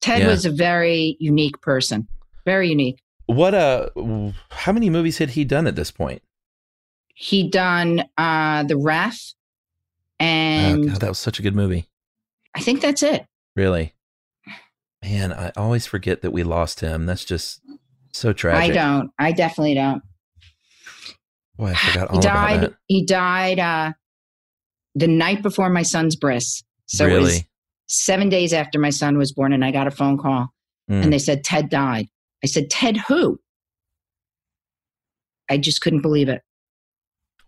[0.00, 0.28] Ted Yeah.
[0.28, 2.06] was a very unique person,
[2.44, 2.98] very unique.
[3.26, 3.90] What uh,
[4.50, 6.22] how many movies had he done at this point?
[7.14, 8.76] He done uh, the
[10.20, 11.88] Oh, and God, that was such a good movie.
[12.54, 13.26] I think that's it.
[13.54, 13.94] Really,
[15.02, 17.06] man, I always forget that we lost him.
[17.06, 17.60] That's just
[18.12, 18.70] so tragic.
[18.70, 19.10] I don't.
[19.18, 20.02] I definitely don't.
[21.56, 22.60] Boy, I forgot all He about died.
[22.62, 22.74] that.
[22.86, 23.92] He died uh,
[24.94, 26.62] the night before my son's bris.
[26.86, 27.46] So it was really?
[27.88, 30.48] seven days after my son was born, and I got a phone call,
[30.90, 31.02] Mm.
[31.02, 32.06] and they said Ted died.
[32.44, 33.40] I said Ted who?
[35.50, 36.42] I just couldn't believe it.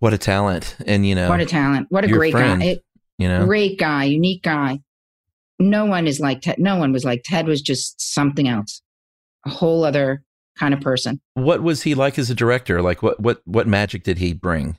[0.01, 1.87] What a talent, and you know, What a talent!
[1.91, 2.66] What a great friend, guy!
[2.69, 2.85] It-
[3.19, 4.79] you know, Great guy, unique guy.
[5.59, 6.61] No one is like Ted.
[6.61, 7.49] No one was like Ted.
[7.49, 8.81] Was just something else,
[9.45, 10.23] a whole other
[10.57, 11.20] kind of person.
[11.35, 12.81] what was he like as a director?
[12.81, 14.79] Like, what what what magic did he bring?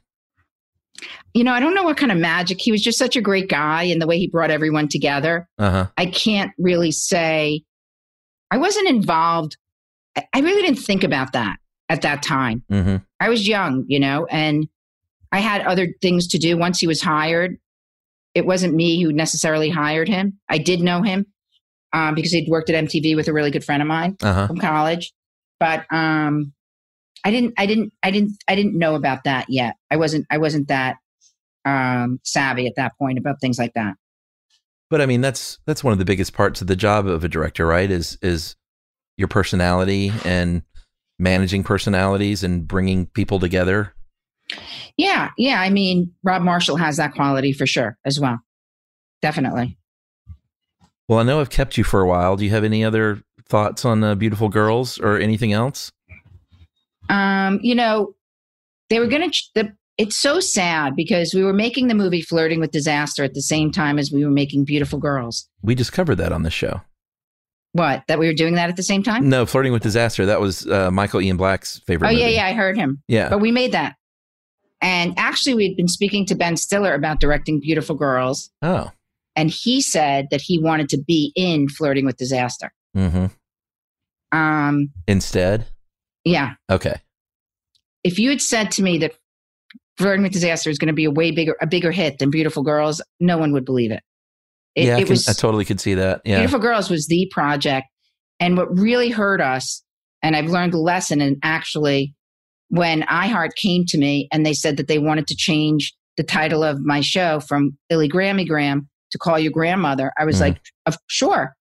[1.33, 2.59] You know, I don't know what kind of magic.
[2.61, 5.49] He was just such a great guy, and the way he brought everyone together.
[5.57, 5.87] Uh huh.
[5.97, 7.63] I can't really say.
[8.51, 9.57] I wasn't involved.
[10.15, 11.57] I, I really didn't think about that
[11.89, 12.63] at that time.
[12.71, 12.97] Mm-hmm.
[13.19, 14.67] I was young, you know, and
[15.31, 16.57] I had other things to do.
[16.57, 17.57] Once he was hired,
[18.33, 20.39] it wasn't me who necessarily hired him.
[20.49, 21.25] I did know him
[21.93, 24.47] um, because he'd worked at MTV with a really good friend of mine Uh huh.
[24.47, 25.11] from college.
[25.59, 26.53] But um,
[27.23, 29.75] I didn't, I didn't, I didn't, I didn't know about that yet.
[29.91, 30.97] I wasn't, I wasn't that
[31.65, 33.95] um, savvy at that point about things like that.
[34.89, 37.27] But I mean, that's that's one of the biggest parts of the job of a
[37.27, 37.91] director, right?
[37.91, 38.55] Is is
[39.17, 40.63] your personality and
[41.19, 43.93] managing personalities and bringing people together.
[44.97, 45.61] Yeah, yeah.
[45.61, 48.39] I mean, Rob Marshall has that quality for sure as well.
[49.21, 49.77] Definitely.
[51.07, 52.35] Well, I know I've kept you for a while.
[52.35, 55.91] Do you have any other thoughts on uh, Beautiful Girls or anything else?
[57.09, 58.13] Um, you know,
[58.89, 59.43] they were going to.
[59.55, 63.41] The, it's so sad because we were making the movie Flirting with Disaster at the
[63.41, 65.49] same time as we were making Beautiful Girls.
[65.61, 66.81] We just covered that on the show.
[67.73, 68.03] What?
[68.07, 69.27] That we were doing that at the same time?
[69.29, 70.25] No, Flirting with Disaster.
[70.25, 72.07] That was uh, Michael Ian Black's favorite.
[72.07, 72.45] Oh yeah, yeah.
[72.45, 73.01] I heard him.
[73.07, 73.29] yeah.
[73.29, 73.95] But we made that.
[74.81, 78.91] And actually, we'd been speaking to Ben Stiller about directing Beautiful Girls, Oh.
[79.35, 82.71] and he said that he wanted to be in Flirting with Disaster.
[82.95, 83.25] Mm-hmm.
[84.37, 85.65] Um, Instead.
[86.23, 86.53] Yeah.
[86.69, 86.95] Okay.
[88.03, 89.13] If you had said to me that
[89.97, 92.63] Flirting with Disaster is going to be a way bigger a bigger hit than Beautiful
[92.63, 94.01] Girls, no one would believe it.
[94.75, 96.21] It, yeah, I, can, was I totally could see that.
[96.23, 96.37] Yeah.
[96.37, 97.87] Beautiful Girls was the project.
[98.39, 99.83] And what really hurt us,
[100.21, 102.13] and I've learned a lesson, and actually,
[102.69, 106.63] when iHeart came to me and they said that they wanted to change the title
[106.63, 110.41] of my show from Illy Grammy Gram to Call Your Grandmother, I was Mhm.
[110.41, 111.55] like, of, sure.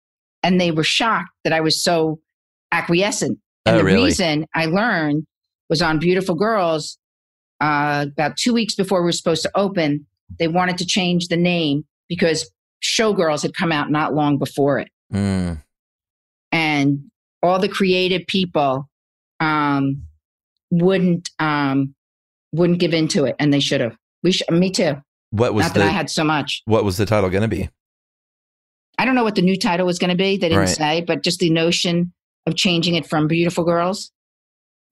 [0.42, 2.20] And they were shocked that I was so
[2.72, 3.38] acquiescent.
[3.66, 4.04] And Oh, the really?
[4.04, 5.26] reason I learned
[5.68, 6.98] was on Beautiful Girls,
[7.60, 10.06] uh, about two weeks before we were supposed to open,
[10.38, 12.50] they wanted to change the name because
[12.82, 14.88] Showgirls had come out not long before it.
[15.12, 15.62] Mm,
[16.52, 17.10] And
[17.42, 18.88] all the creative people
[19.40, 20.02] um,
[20.82, 21.94] wouldn't um,
[22.52, 23.96] wouldn't give into it, and they should have.
[24.22, 24.94] We sh- me too.
[25.30, 26.62] what was Not the that I had so much.
[26.66, 27.68] what was the title going to be?
[28.98, 30.36] I don't know what the new title was going to be.
[30.36, 30.68] They didn't Right.
[30.68, 32.12] say, but just the notion
[32.46, 34.12] of changing it from Beautiful Girls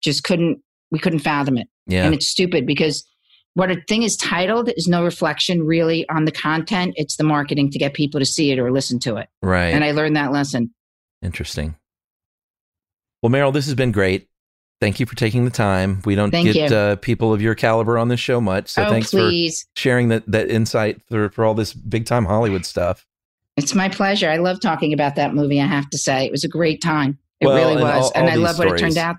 [0.03, 0.61] just couldn't.
[0.91, 1.69] We couldn't fathom it.
[1.87, 2.05] Yeah.
[2.05, 3.05] And it's stupid because
[3.55, 6.95] what a thing is titled is no reflection really on the content.
[6.97, 9.29] It's the marketing to get people to see it or listen to it.
[9.43, 9.69] right.
[9.75, 10.75] And I learned that lesson.
[11.23, 11.77] Interesting.
[13.23, 14.27] Well, Meryl, this has been great.
[14.83, 16.03] Thank you for taking the time.
[16.05, 18.91] We don't Thank get uh, people of your caliber on this show much, so oh,
[18.91, 19.63] thanks please.
[19.63, 23.07] for sharing that that insight for, for all this big time Hollywood stuff.
[23.57, 24.29] It's my pleasure.
[24.29, 26.27] I love talking about that movie, I have to say.
[26.27, 27.17] It was a great time.
[27.39, 28.07] It Well, really and was.
[28.07, 29.19] all- and I love what it turned out.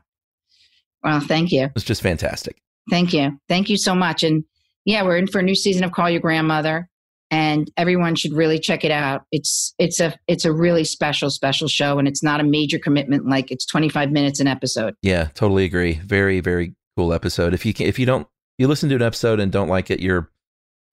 [1.01, 1.69] Well, thank you.
[1.77, 2.61] It's just fantastic.
[2.89, 3.39] Thank you.
[3.47, 4.21] Thank you so much.
[4.21, 4.43] And
[4.83, 6.89] yeah, we're in for a new season of Call Your Grandmother.
[7.33, 9.25] And everyone should really check it out.
[9.31, 13.27] It's it's a it's a really special, special show and it's not a major commitment
[13.27, 14.93] like it's 25 minutes an episode.
[15.01, 15.93] Yeah, totally agree.
[15.93, 17.55] Very, very cool episode.
[17.55, 18.27] If you can, if you don't,
[18.59, 20.29] you listen to an episode and don't like it, you're,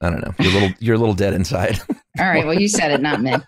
[0.01, 1.79] I don't know, you're a little, you're a little dead inside.
[2.19, 2.47] All right.
[2.47, 3.35] Well, you said it, not me.
[3.35, 3.43] All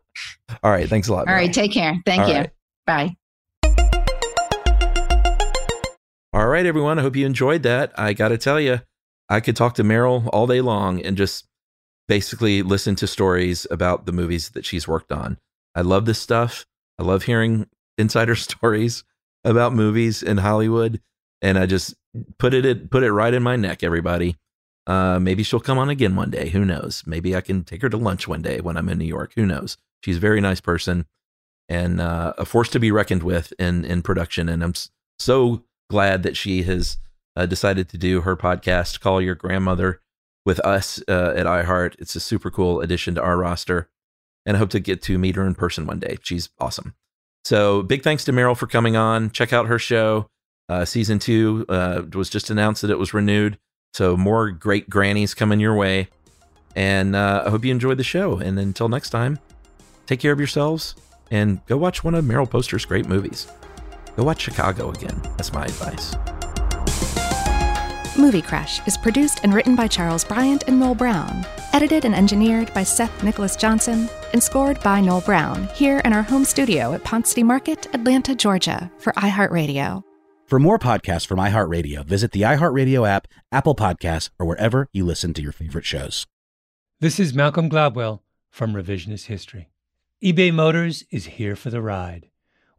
[0.62, 1.26] all right, thanks a lot.
[1.26, 1.50] right.
[1.50, 1.54] Meryl.
[1.54, 2.00] Take care.
[2.06, 2.34] Thank All you.
[2.36, 2.50] right.
[2.86, 3.16] Bye.
[6.32, 7.00] All right, everyone.
[7.00, 7.92] I hope you enjoyed that.
[7.98, 8.82] I got to tell you,
[9.28, 11.48] I could talk to Meryl all day long and just
[12.08, 15.38] basically listen to stories about the movies that she's worked on.
[15.74, 16.66] I love this stuff.
[16.98, 17.68] I love hearing
[17.98, 19.04] insider stories
[19.44, 21.00] about movies in Hollywood,
[21.40, 21.94] and I just
[22.38, 23.82] put it put it right in my neck.
[23.82, 24.36] Everybody,
[24.86, 26.48] uh, maybe she'll come on again one day.
[26.48, 27.04] Who knows?
[27.06, 29.32] Maybe I can take her to lunch one day when I'm in New York.
[29.36, 29.76] Who knows?
[30.02, 31.06] She's a very nice person
[31.68, 34.48] and uh, a force to be reckoned with in in production.
[34.48, 34.74] And I'm
[35.18, 36.98] so glad that she has
[37.36, 40.00] uh, decided to do her podcast, Call Your Grandmother,
[40.48, 41.94] with us uh, at iHeart.
[41.98, 43.90] It's a super cool addition to our roster,
[44.46, 46.16] and I hope to get to meet her in person one day.
[46.22, 46.94] She's awesome.
[47.44, 49.30] So big thanks to Meryl for coming on.
[49.30, 50.30] Check out her show.
[50.66, 53.58] Uh, season two uh, was just announced that it was renewed.
[53.92, 56.08] So more great grannies coming your way.
[56.74, 58.38] And uh, I hope you enjoyed the show.
[58.38, 59.38] And until next time,
[60.06, 60.94] take care of yourselves
[61.30, 63.48] and go watch one of Meryl Poster's great movies.
[64.16, 65.20] Go watch Chicago again.
[65.36, 66.16] That's my advice.
[68.18, 72.74] Movie Crush is produced and written by Charles Bryant and Noel Brown, edited and engineered
[72.74, 77.04] by Seth Nicholas Johnson, and scored by Noel Brown here in our home studio at
[77.04, 80.02] Ponce City Market, Atlanta, Georgia, for iHeartRadio.
[80.46, 85.32] For more podcasts from iHeartRadio, visit the iHeartRadio app, Apple Podcasts, or wherever you listen
[85.34, 86.26] to your favorite shows.
[86.98, 89.68] This is Malcolm Gladwell from Revisionist History.
[90.24, 92.30] eBay Motors is here for the ride.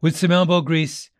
[0.02, 1.08] With some elbow grease,